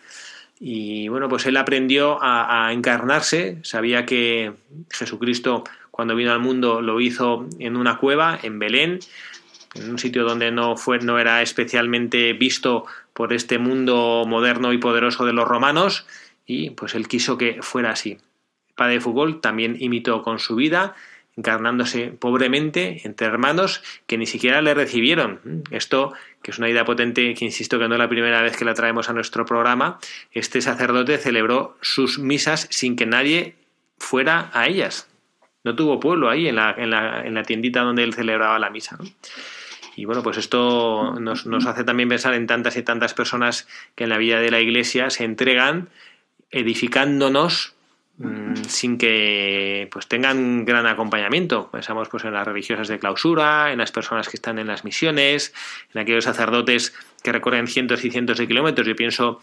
Y 0.59 1.07
bueno, 1.07 1.29
pues 1.29 1.45
él 1.45 1.57
aprendió 1.57 2.17
a, 2.21 2.71
encarnarse, 2.73 3.59
sabía 3.63 4.05
que 4.05 4.53
Jesucristo 4.89 5.63
cuando 5.91 6.15
vino 6.15 6.31
al 6.31 6.39
mundo 6.39 6.81
lo 6.81 6.99
hizo 6.99 7.47
en 7.59 7.75
una 7.75 7.97
cueva, 7.97 8.39
en 8.41 8.59
Belén, 8.59 8.99
en 9.75 9.89
un 9.89 9.99
sitio 9.99 10.23
donde 10.23 10.51
no, 10.51 10.77
fue, 10.77 10.99
no 10.99 11.19
era 11.19 11.41
especialmente 11.41 12.33
visto 12.33 12.85
por 13.13 13.33
este 13.33 13.57
mundo 13.57 14.23
moderno 14.27 14.73
y 14.73 14.77
poderoso 14.77 15.25
de 15.25 15.33
los 15.33 15.47
romanos, 15.47 16.05
y 16.45 16.71
pues 16.71 16.95
él 16.95 17.07
quiso 17.07 17.37
que 17.37 17.61
fuera 17.61 17.91
así. 17.91 18.11
El 18.11 18.75
padre 18.75 18.93
de 18.93 19.01
Foucault 19.01 19.41
también 19.41 19.75
imitó 19.79 20.21
con 20.21 20.39
su 20.39 20.55
vida 20.55 20.95
encarnándose 21.37 22.07
pobremente 22.07 23.01
entre 23.05 23.27
hermanos 23.27 23.83
que 24.07 24.17
ni 24.17 24.25
siquiera 24.25 24.61
le 24.61 24.73
recibieron. 24.73 25.63
Esto, 25.71 26.13
que 26.41 26.51
es 26.51 26.57
una 26.57 26.69
idea 26.69 26.83
potente, 26.83 27.33
que 27.35 27.45
insisto 27.45 27.79
que 27.79 27.87
no 27.87 27.95
es 27.95 27.99
la 27.99 28.09
primera 28.09 28.41
vez 28.41 28.57
que 28.57 28.65
la 28.65 28.73
traemos 28.73 29.09
a 29.09 29.13
nuestro 29.13 29.45
programa, 29.45 29.99
este 30.31 30.61
sacerdote 30.61 31.17
celebró 31.17 31.77
sus 31.81 32.19
misas 32.19 32.67
sin 32.71 32.95
que 32.95 33.05
nadie 33.05 33.55
fuera 33.99 34.49
a 34.53 34.67
ellas. 34.67 35.09
No 35.63 35.75
tuvo 35.75 35.99
pueblo 35.99 36.29
ahí 36.29 36.47
en 36.47 36.55
la, 36.55 36.73
en 36.77 36.89
la, 36.89 37.21
en 37.21 37.33
la 37.35 37.43
tiendita 37.43 37.81
donde 37.81 38.03
él 38.03 38.13
celebraba 38.13 38.57
la 38.57 38.69
misa. 38.69 38.97
Y 39.95 40.05
bueno, 40.05 40.23
pues 40.23 40.37
esto 40.37 41.15
nos, 41.19 41.45
nos 41.45 41.65
hace 41.65 41.83
también 41.83 42.09
pensar 42.09 42.33
en 42.33 42.47
tantas 42.47 42.77
y 42.77 42.83
tantas 42.83 43.13
personas 43.13 43.67
que 43.95 44.05
en 44.05 44.09
la 44.09 44.17
vida 44.17 44.39
de 44.39 44.51
la 44.51 44.59
iglesia 44.59 45.09
se 45.09 45.23
entregan 45.23 45.89
edificándonos 46.51 47.76
Mm, 48.19 48.55
sin 48.67 48.97
que 48.97 49.87
pues 49.91 50.07
tengan 50.07 50.65
gran 50.65 50.87
acompañamiento. 50.87 51.69
Pensamos 51.69 52.09
pues 52.09 52.25
en 52.25 52.33
las 52.33 52.47
religiosas 52.47 52.87
de 52.87 52.97
clausura, 52.97 53.71
en 53.71 53.77
las 53.77 53.91
personas 53.91 54.27
que 54.27 54.37
están 54.37 54.57
en 54.57 54.65
las 54.65 54.83
misiones, 54.83 55.53
en 55.93 56.01
aquellos 56.01 56.23
sacerdotes 56.23 56.95
que 57.21 57.31
recorren 57.31 57.67
cientos 57.67 58.03
y 58.03 58.09
cientos 58.09 58.39
de 58.39 58.47
kilómetros. 58.47 58.87
Yo 58.87 58.95
pienso 58.95 59.39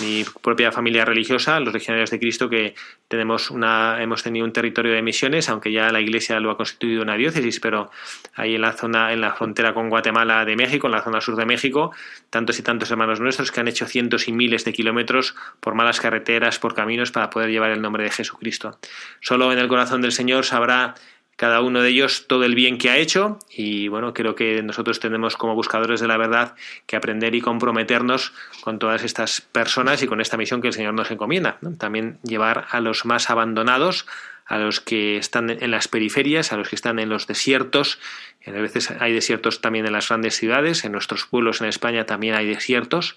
mi 0.00 0.24
propia 0.42 0.72
familia 0.72 1.04
religiosa, 1.04 1.58
los 1.60 1.72
legionarios 1.72 2.10
de 2.10 2.18
Cristo, 2.18 2.48
que 2.48 2.74
tenemos 3.08 3.50
una, 3.50 4.02
hemos 4.02 4.22
tenido 4.22 4.44
un 4.44 4.52
territorio 4.52 4.92
de 4.92 5.02
misiones, 5.02 5.48
aunque 5.48 5.72
ya 5.72 5.90
la 5.90 6.00
Iglesia 6.00 6.40
lo 6.40 6.50
ha 6.50 6.56
constituido 6.56 7.02
una 7.02 7.16
diócesis, 7.16 7.60
pero 7.60 7.90
ahí 8.34 8.54
en 8.54 8.60
la 8.60 8.72
zona, 8.72 9.12
en 9.12 9.20
la 9.20 9.32
frontera 9.34 9.74
con 9.74 9.88
Guatemala 9.88 10.44
de 10.44 10.56
México, 10.56 10.86
en 10.88 10.92
la 10.92 11.02
zona 11.02 11.20
sur 11.20 11.36
de 11.36 11.46
México, 11.46 11.92
tantos 12.30 12.58
y 12.58 12.62
tantos 12.62 12.90
hermanos 12.90 13.20
nuestros 13.20 13.50
que 13.50 13.60
han 13.60 13.68
hecho 13.68 13.86
cientos 13.86 14.28
y 14.28 14.32
miles 14.32 14.64
de 14.64 14.72
kilómetros 14.72 15.34
por 15.60 15.74
malas 15.74 16.00
carreteras, 16.00 16.58
por 16.58 16.74
caminos, 16.74 17.10
para 17.10 17.30
poder 17.30 17.50
llevar 17.50 17.70
el 17.70 17.80
nombre 17.80 18.04
de 18.04 18.10
Jesucristo. 18.10 18.78
Solo 19.20 19.52
en 19.52 19.58
el 19.58 19.68
corazón 19.68 20.02
del 20.02 20.12
Señor 20.12 20.44
sabrá 20.44 20.94
cada 21.38 21.60
uno 21.60 21.82
de 21.82 21.90
ellos 21.90 22.26
todo 22.26 22.42
el 22.42 22.56
bien 22.56 22.78
que 22.78 22.90
ha 22.90 22.96
hecho 22.96 23.38
y 23.48 23.86
bueno, 23.86 24.12
creo 24.12 24.34
que 24.34 24.60
nosotros 24.60 24.98
tenemos 24.98 25.36
como 25.36 25.54
buscadores 25.54 26.00
de 26.00 26.08
la 26.08 26.16
verdad 26.16 26.56
que 26.86 26.96
aprender 26.96 27.36
y 27.36 27.40
comprometernos 27.40 28.32
con 28.60 28.80
todas 28.80 29.04
estas 29.04 29.40
personas 29.40 30.02
y 30.02 30.08
con 30.08 30.20
esta 30.20 30.36
misión 30.36 30.60
que 30.60 30.66
el 30.66 30.74
Señor 30.74 30.94
nos 30.94 31.12
encomienda. 31.12 31.60
También 31.78 32.18
llevar 32.24 32.66
a 32.70 32.80
los 32.80 33.04
más 33.04 33.30
abandonados, 33.30 34.04
a 34.46 34.58
los 34.58 34.80
que 34.80 35.16
están 35.16 35.50
en 35.50 35.70
las 35.70 35.86
periferias, 35.86 36.52
a 36.52 36.56
los 36.56 36.70
que 36.70 36.74
están 36.74 36.98
en 36.98 37.08
los 37.08 37.28
desiertos. 37.28 38.00
A 38.44 38.50
veces 38.50 38.90
hay 38.98 39.12
desiertos 39.12 39.60
también 39.60 39.86
en 39.86 39.92
las 39.92 40.08
grandes 40.08 40.34
ciudades, 40.34 40.84
en 40.84 40.90
nuestros 40.90 41.24
pueblos 41.24 41.60
en 41.60 41.68
España 41.68 42.04
también 42.04 42.34
hay 42.34 42.48
desiertos 42.48 43.16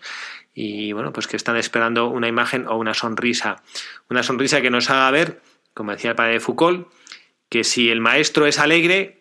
y 0.54 0.92
bueno, 0.92 1.12
pues 1.12 1.26
que 1.26 1.38
están 1.38 1.58
esperando 1.58 2.08
una 2.08 2.28
imagen 2.28 2.68
o 2.68 2.76
una 2.76 2.94
sonrisa. 2.94 3.64
Una 4.12 4.22
sonrisa 4.22 4.62
que 4.62 4.70
nos 4.70 4.92
haga 4.92 5.10
ver, 5.10 5.42
como 5.74 5.92
decía 5.92 6.12
el 6.12 6.16
padre 6.16 6.34
de 6.34 6.40
Foucault, 6.40 6.88
que 7.52 7.66
si 7.66 7.92
el 7.92 8.00
maestro 8.00 8.48
es 8.48 8.58
alegre, 8.58 9.20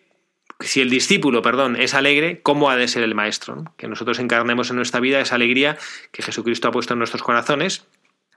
si 0.61 0.79
el 0.79 0.89
discípulo, 0.89 1.41
perdón, 1.41 1.75
es 1.75 1.93
alegre, 1.93 2.41
¿cómo 2.41 2.69
ha 2.69 2.77
de 2.77 2.87
ser 2.87 3.03
el 3.03 3.13
maestro? 3.13 3.65
Que 3.77 3.89
nosotros 3.89 4.19
encarnemos 4.19 4.69
en 4.69 4.77
nuestra 4.77 5.01
vida 5.01 5.19
esa 5.19 5.35
alegría 5.35 5.77
que 6.13 6.23
Jesucristo 6.23 6.69
ha 6.69 6.71
puesto 6.71 6.93
en 6.93 6.99
nuestros 6.99 7.23
corazones 7.23 7.85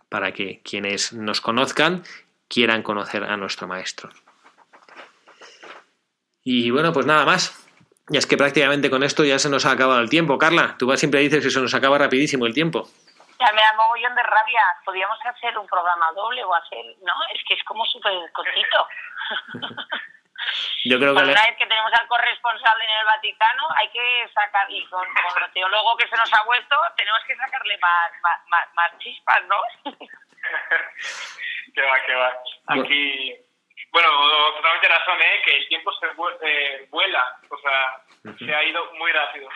para 0.09 0.33
que 0.33 0.61
quienes 0.65 1.13
nos 1.13 1.41
conozcan 1.41 2.03
quieran 2.49 2.83
conocer 2.83 3.23
a 3.23 3.37
nuestro 3.37 3.69
maestro. 3.69 4.11
Y 6.43 6.71
bueno, 6.73 6.93
pues 6.93 7.07
nada 7.07 7.25
más. 7.25 7.57
Y 8.11 8.17
es 8.17 8.27
que 8.27 8.37
prácticamente 8.37 8.91
con 8.91 9.05
esto 9.05 9.25
ya 9.25 9.39
se 9.39 9.49
nos 9.49 9.65
ha 9.65 9.71
acabado 9.71 10.01
el 10.01 10.11
tiempo. 10.11 10.39
Carla, 10.39 10.75
tú 10.77 10.91
siempre 10.97 11.21
dices 11.21 11.43
que 11.43 11.51
se 11.51 11.61
nos 11.61 11.73
acaba 11.73 11.99
rapidísimo 11.99 12.47
el 12.47 12.53
tiempo. 12.53 12.89
Ya 13.39 13.53
me 13.53 13.63
da 13.63 13.75
mogollón 13.77 14.15
de 14.15 14.23
rabia. 14.23 14.63
Podríamos 14.85 15.19
hacer 15.25 15.57
un 15.57 15.67
programa 15.69 16.11
doble 16.17 16.43
o 16.45 16.55
hacer, 16.55 16.85
¿no? 17.03 17.15
Es 17.33 17.41
que 17.47 17.55
es 17.55 17.65
como 17.65 17.85
súper 17.87 18.13
cortito. 18.33 18.89
Yo 20.85 20.99
creo 20.99 21.15
que 21.15 21.23
una 21.23 21.33
vez 21.33 21.57
que 21.57 21.67
tenemos 21.67 21.91
al 21.99 22.07
corresponsal 22.07 22.77
en 22.83 22.91
el 23.01 23.07
Vaticano, 23.07 23.63
hay 23.77 23.89
que 23.89 24.29
sacar, 24.35 24.71
y 24.71 24.85
con, 24.87 25.07
con 25.33 25.41
lo 25.43 25.51
teólogo 25.53 25.97
que 25.97 26.07
se 26.09 26.17
nos 26.17 26.31
ha 26.35 26.45
vuelto, 26.45 26.77
tenemos 26.97 27.21
que 27.27 27.35
sacarle 27.37 27.79
más, 27.79 28.11
más, 28.23 28.39
más, 28.49 28.75
más 28.75 28.99
chispas, 28.99 29.41
¿no? 29.49 29.57
que 31.75 31.83
va, 31.83 32.05
que 32.05 32.15
va. 32.15 32.33
Aquí, 32.67 33.35
bueno, 33.91 34.09
totalmente 34.57 34.89
razón, 34.89 35.21
¿eh? 35.23 35.43
Que 35.47 35.57
el 35.57 35.69
tiempo 35.69 35.93
se 35.99 36.07
vu- 36.15 36.39
eh, 36.43 36.87
vuela, 36.91 37.39
o 37.49 37.57
sea, 37.59 38.37
se 38.39 38.55
ha 38.55 38.63
ido 38.65 38.93
muy 38.95 39.11
rápido. 39.13 39.49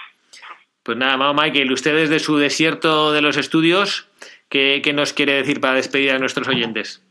Pues 0.82 0.96
nada, 0.96 1.18
Mao 1.18 1.34
Michael, 1.34 1.70
usted 1.70 1.94
desde 1.94 2.18
su 2.18 2.38
desierto 2.38 3.12
de 3.12 3.20
los 3.20 3.36
estudios, 3.36 4.08
¿qué, 4.48 4.80
qué 4.82 4.94
nos 4.94 5.12
quiere 5.12 5.34
decir 5.34 5.60
para 5.60 5.74
despedir 5.74 6.12
a 6.12 6.18
nuestros 6.18 6.48
oyentes? 6.48 7.04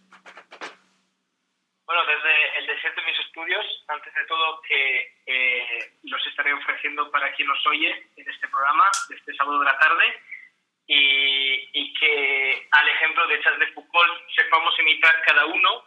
Bueno, 1.86 2.04
desde 2.06 2.60
el 2.60 2.68
desierto 2.68 3.00
de 3.02 3.08
mis 3.08 3.20
estudios, 3.20 3.66
antes 3.88 4.07
de 4.18 4.26
todo 4.26 4.62
que 4.62 5.16
eh, 5.26 5.92
los 6.04 6.26
estaré 6.28 6.54
ofreciendo 6.54 7.10
para 7.12 7.32
quien 7.34 7.48
nos 7.48 7.66
oye 7.68 8.10
en 8.16 8.30
este 8.30 8.48
programa, 8.48 8.86
de 9.10 9.16
este 9.16 9.34
sábado 9.36 9.60
de 9.60 9.66
la 9.66 9.78
tarde, 9.80 10.22
y, 10.88 11.70
y 11.74 11.94
que 11.94 12.68
al 12.72 12.90
ejemplo 12.90 13.28
de 13.28 13.42
Charles 13.42 13.60
de 13.60 13.74
Foucault 13.74 14.30
sepamos 14.36 14.80
imitar 14.80 15.22
cada 15.26 15.46
uno 15.46 15.84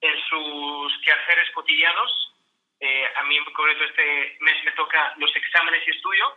en 0.00 0.20
sus 0.28 0.98
quehaceres 1.04 1.50
cotidianos. 1.54 2.34
Eh, 2.80 3.06
a 3.16 3.22
mí 3.24 3.36
en 3.36 3.44
concreto 3.44 3.84
este 3.84 4.36
mes 4.40 4.64
me 4.64 4.72
toca 4.72 5.14
los 5.16 5.34
exámenes 5.36 5.86
y 5.86 5.90
estudio, 5.90 6.36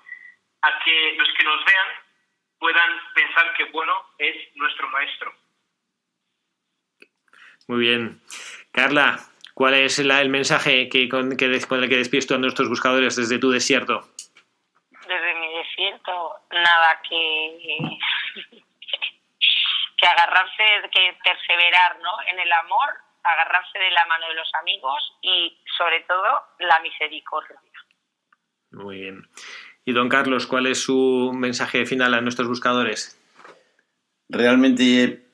a 0.61 0.79
que 0.83 1.15
los 1.17 1.27
que 1.33 1.43
nos 1.43 1.65
vean 1.65 1.87
puedan 2.59 3.13
pensar 3.13 3.53
que 3.55 3.65
bueno 3.65 4.11
es 4.17 4.55
nuestro 4.55 4.87
maestro. 4.89 5.33
Muy 7.67 7.79
bien. 7.79 8.21
Carla, 8.71 9.17
¿cuál 9.55 9.73
es 9.73 9.97
la- 9.99 10.21
el 10.21 10.29
mensaje 10.29 10.87
que, 10.89 11.09
con, 11.09 11.35
que 11.35 11.59
con 11.67 11.81
el 11.83 11.89
que 11.89 11.97
despides 11.97 12.27
tú 12.27 12.35
a 12.35 12.37
nuestros 12.37 12.69
buscadores 12.69 13.15
desde 13.15 13.39
tu 13.39 13.49
desierto? 13.49 14.07
Desde 15.07 15.33
mi 15.39 15.47
desierto, 15.57 16.35
nada 16.51 17.01
que 17.09 17.57
que 19.97 20.07
agarrarse, 20.07 20.63
que 20.91 21.17
perseverar, 21.23 21.97
¿no? 21.99 22.11
En 22.31 22.37
el 22.39 22.51
amor, 22.51 22.89
agarrarse 23.23 23.79
de 23.79 23.89
la 23.91 24.05
mano 24.07 24.27
de 24.27 24.35
los 24.35 24.49
amigos 24.61 25.13
y 25.21 25.57
sobre 25.77 26.01
todo 26.01 26.43
la 26.59 26.79
misericordia. 26.81 27.59
Muy 28.71 29.01
bien. 29.01 29.27
Y 29.85 29.93
don 29.93 30.09
Carlos, 30.09 30.47
¿cuál 30.47 30.67
es 30.67 30.83
su 30.83 31.31
mensaje 31.33 31.85
final 31.85 32.13
a 32.13 32.19
nuestros 32.21 32.47
buscadores? 32.47 33.17
Realmente, 34.27 35.24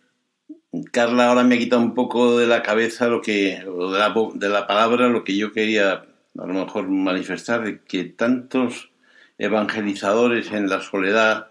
Carla 0.91 1.27
ahora 1.27 1.43
me 1.43 1.55
ha 1.55 1.57
quitado 1.57 1.81
un 1.81 1.93
poco 1.93 2.37
de 2.39 2.47
la 2.47 2.61
cabeza 2.61 3.07
lo 3.07 3.21
que, 3.21 3.61
de 3.61 4.49
la, 4.49 4.67
palabra, 4.67 5.09
lo 5.09 5.23
que 5.25 5.35
yo 5.35 5.51
quería 5.51 5.91
a 5.93 6.45
lo 6.45 6.53
mejor 6.53 6.87
manifestar, 6.87 7.79
que 7.81 8.05
tantos 8.05 8.89
evangelizadores 9.37 10.51
en 10.53 10.69
la 10.69 10.79
soledad 10.81 11.47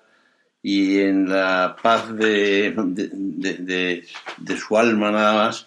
y 0.63 1.01
en 1.01 1.29
la 1.29 1.77
paz 1.83 2.15
de, 2.17 2.75
de, 2.77 4.05
de- 4.39 4.57
su 4.57 4.79
alma 4.79 5.11
nada 5.11 5.35
más, 5.35 5.67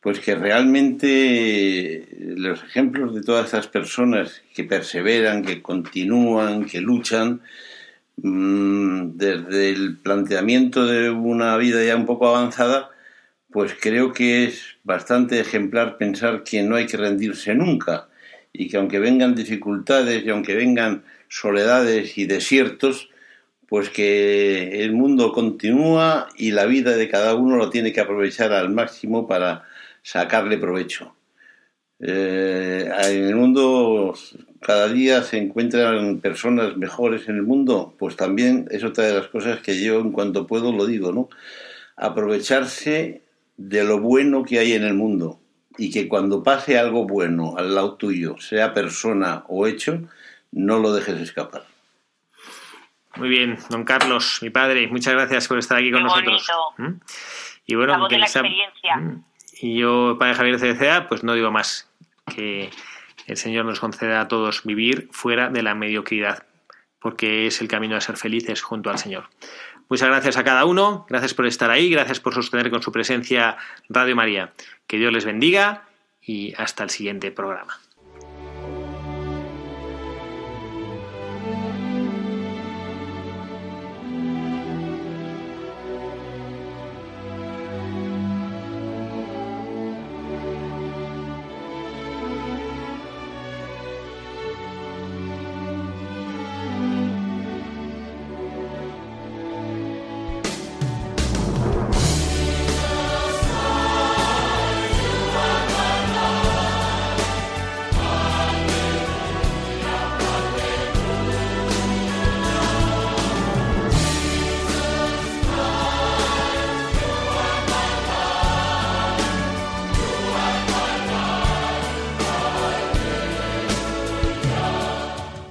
pues 0.00 0.18
que 0.18 0.34
realmente 0.34 2.08
los 2.36 2.62
ejemplos 2.64 3.14
de 3.14 3.22
todas 3.22 3.46
estas 3.46 3.68
personas 3.68 4.42
que 4.52 4.64
perseveran, 4.64 5.44
que 5.44 5.62
continúan, 5.62 6.64
que 6.64 6.80
luchan, 6.80 7.40
desde 8.22 9.70
el 9.70 9.98
planteamiento 9.98 10.86
de 10.86 11.10
una 11.10 11.56
vida 11.56 11.84
ya 11.84 11.96
un 11.96 12.06
poco 12.06 12.28
avanzada, 12.28 12.90
pues 13.50 13.74
creo 13.80 14.12
que 14.12 14.44
es 14.44 14.76
bastante 14.84 15.40
ejemplar 15.40 15.96
pensar 15.98 16.44
que 16.44 16.62
no 16.62 16.76
hay 16.76 16.86
que 16.86 16.96
rendirse 16.96 17.54
nunca 17.54 18.08
y 18.52 18.68
que 18.68 18.76
aunque 18.76 18.98
vengan 18.98 19.34
dificultades 19.34 20.24
y 20.24 20.30
aunque 20.30 20.54
vengan 20.54 21.04
soledades 21.28 22.18
y 22.18 22.26
desiertos, 22.26 23.08
pues 23.68 23.88
que 23.88 24.82
el 24.82 24.92
mundo 24.92 25.32
continúa 25.32 26.28
y 26.36 26.50
la 26.50 26.66
vida 26.66 26.96
de 26.96 27.08
cada 27.08 27.34
uno 27.34 27.56
lo 27.56 27.70
tiene 27.70 27.92
que 27.92 28.00
aprovechar 28.00 28.52
al 28.52 28.70
máximo 28.70 29.26
para 29.28 29.64
sacarle 30.02 30.58
provecho. 30.58 31.14
Eh, 32.00 32.90
en 33.04 33.24
el 33.24 33.36
mundo 33.36 34.14
cada 34.60 34.88
día 34.88 35.22
se 35.22 35.38
encuentran 35.38 36.20
personas 36.20 36.76
mejores 36.76 37.28
en 37.28 37.36
el 37.36 37.42
mundo, 37.42 37.94
pues 37.98 38.16
también 38.16 38.66
es 38.70 38.84
otra 38.84 39.04
de 39.04 39.14
las 39.14 39.28
cosas 39.28 39.60
que 39.60 39.82
yo 39.82 40.00
en 40.00 40.12
cuanto 40.12 40.46
puedo 40.46 40.72
lo 40.72 40.86
digo, 40.86 41.12
¿no? 41.12 41.28
Aprovecharse 41.96 43.22
de 43.56 43.84
lo 43.84 44.00
bueno 44.00 44.42
que 44.44 44.58
hay 44.58 44.72
en 44.72 44.84
el 44.84 44.94
mundo 44.94 45.38
y 45.78 45.90
que 45.90 46.08
cuando 46.08 46.42
pase 46.42 46.78
algo 46.78 47.06
bueno 47.06 47.54
al 47.56 47.74
lado 47.74 47.94
tuyo, 47.94 48.36
sea 48.38 48.74
persona 48.74 49.44
o 49.48 49.66
hecho, 49.66 50.02
no 50.52 50.78
lo 50.78 50.92
dejes 50.92 51.20
escapar. 51.20 51.64
Muy 53.16 53.28
bien, 53.28 53.58
don 53.70 53.84
Carlos, 53.84 54.38
mi 54.42 54.50
padre, 54.50 54.86
muchas 54.88 55.14
gracias 55.14 55.48
por 55.48 55.58
estar 55.58 55.78
aquí 55.78 55.90
con 55.90 56.00
Qué 56.00 56.04
nosotros. 56.04 56.46
bonito. 56.78 56.96
¿Mm? 56.96 57.00
Y 57.66 57.74
bueno, 57.74 57.92
La 57.92 57.98
voz 57.98 58.08
de 58.08 58.18
la 58.18 58.26
experiencia. 58.26 58.96
¿Mm? 58.96 59.24
Y 59.62 59.78
yo, 59.78 60.16
padre 60.18 60.34
Javier 60.34 60.58
Cereceda, 60.58 61.08
pues 61.08 61.22
no 61.24 61.34
digo 61.34 61.50
más 61.50 61.88
que 62.34 62.70
el 63.30 63.36
Señor 63.36 63.64
nos 63.64 63.78
conceda 63.78 64.20
a 64.20 64.28
todos 64.28 64.64
vivir 64.64 65.08
fuera 65.12 65.48
de 65.50 65.62
la 65.62 65.76
mediocridad, 65.76 66.46
porque 66.98 67.46
es 67.46 67.60
el 67.60 67.68
camino 67.68 67.96
a 67.96 68.00
ser 68.00 68.16
felices 68.16 68.60
junto 68.60 68.90
al 68.90 68.98
Señor. 68.98 69.28
Muchas 69.88 70.08
gracias 70.08 70.36
a 70.36 70.44
cada 70.44 70.64
uno, 70.64 71.06
gracias 71.08 71.34
por 71.34 71.46
estar 71.46 71.70
ahí, 71.70 71.90
gracias 71.90 72.18
por 72.18 72.34
sostener 72.34 72.70
con 72.70 72.82
su 72.82 72.90
presencia 72.90 73.56
Radio 73.88 74.16
María. 74.16 74.52
Que 74.86 74.98
Dios 74.98 75.12
les 75.12 75.24
bendiga 75.24 75.84
y 76.20 76.54
hasta 76.56 76.82
el 76.82 76.90
siguiente 76.90 77.30
programa. 77.30 77.78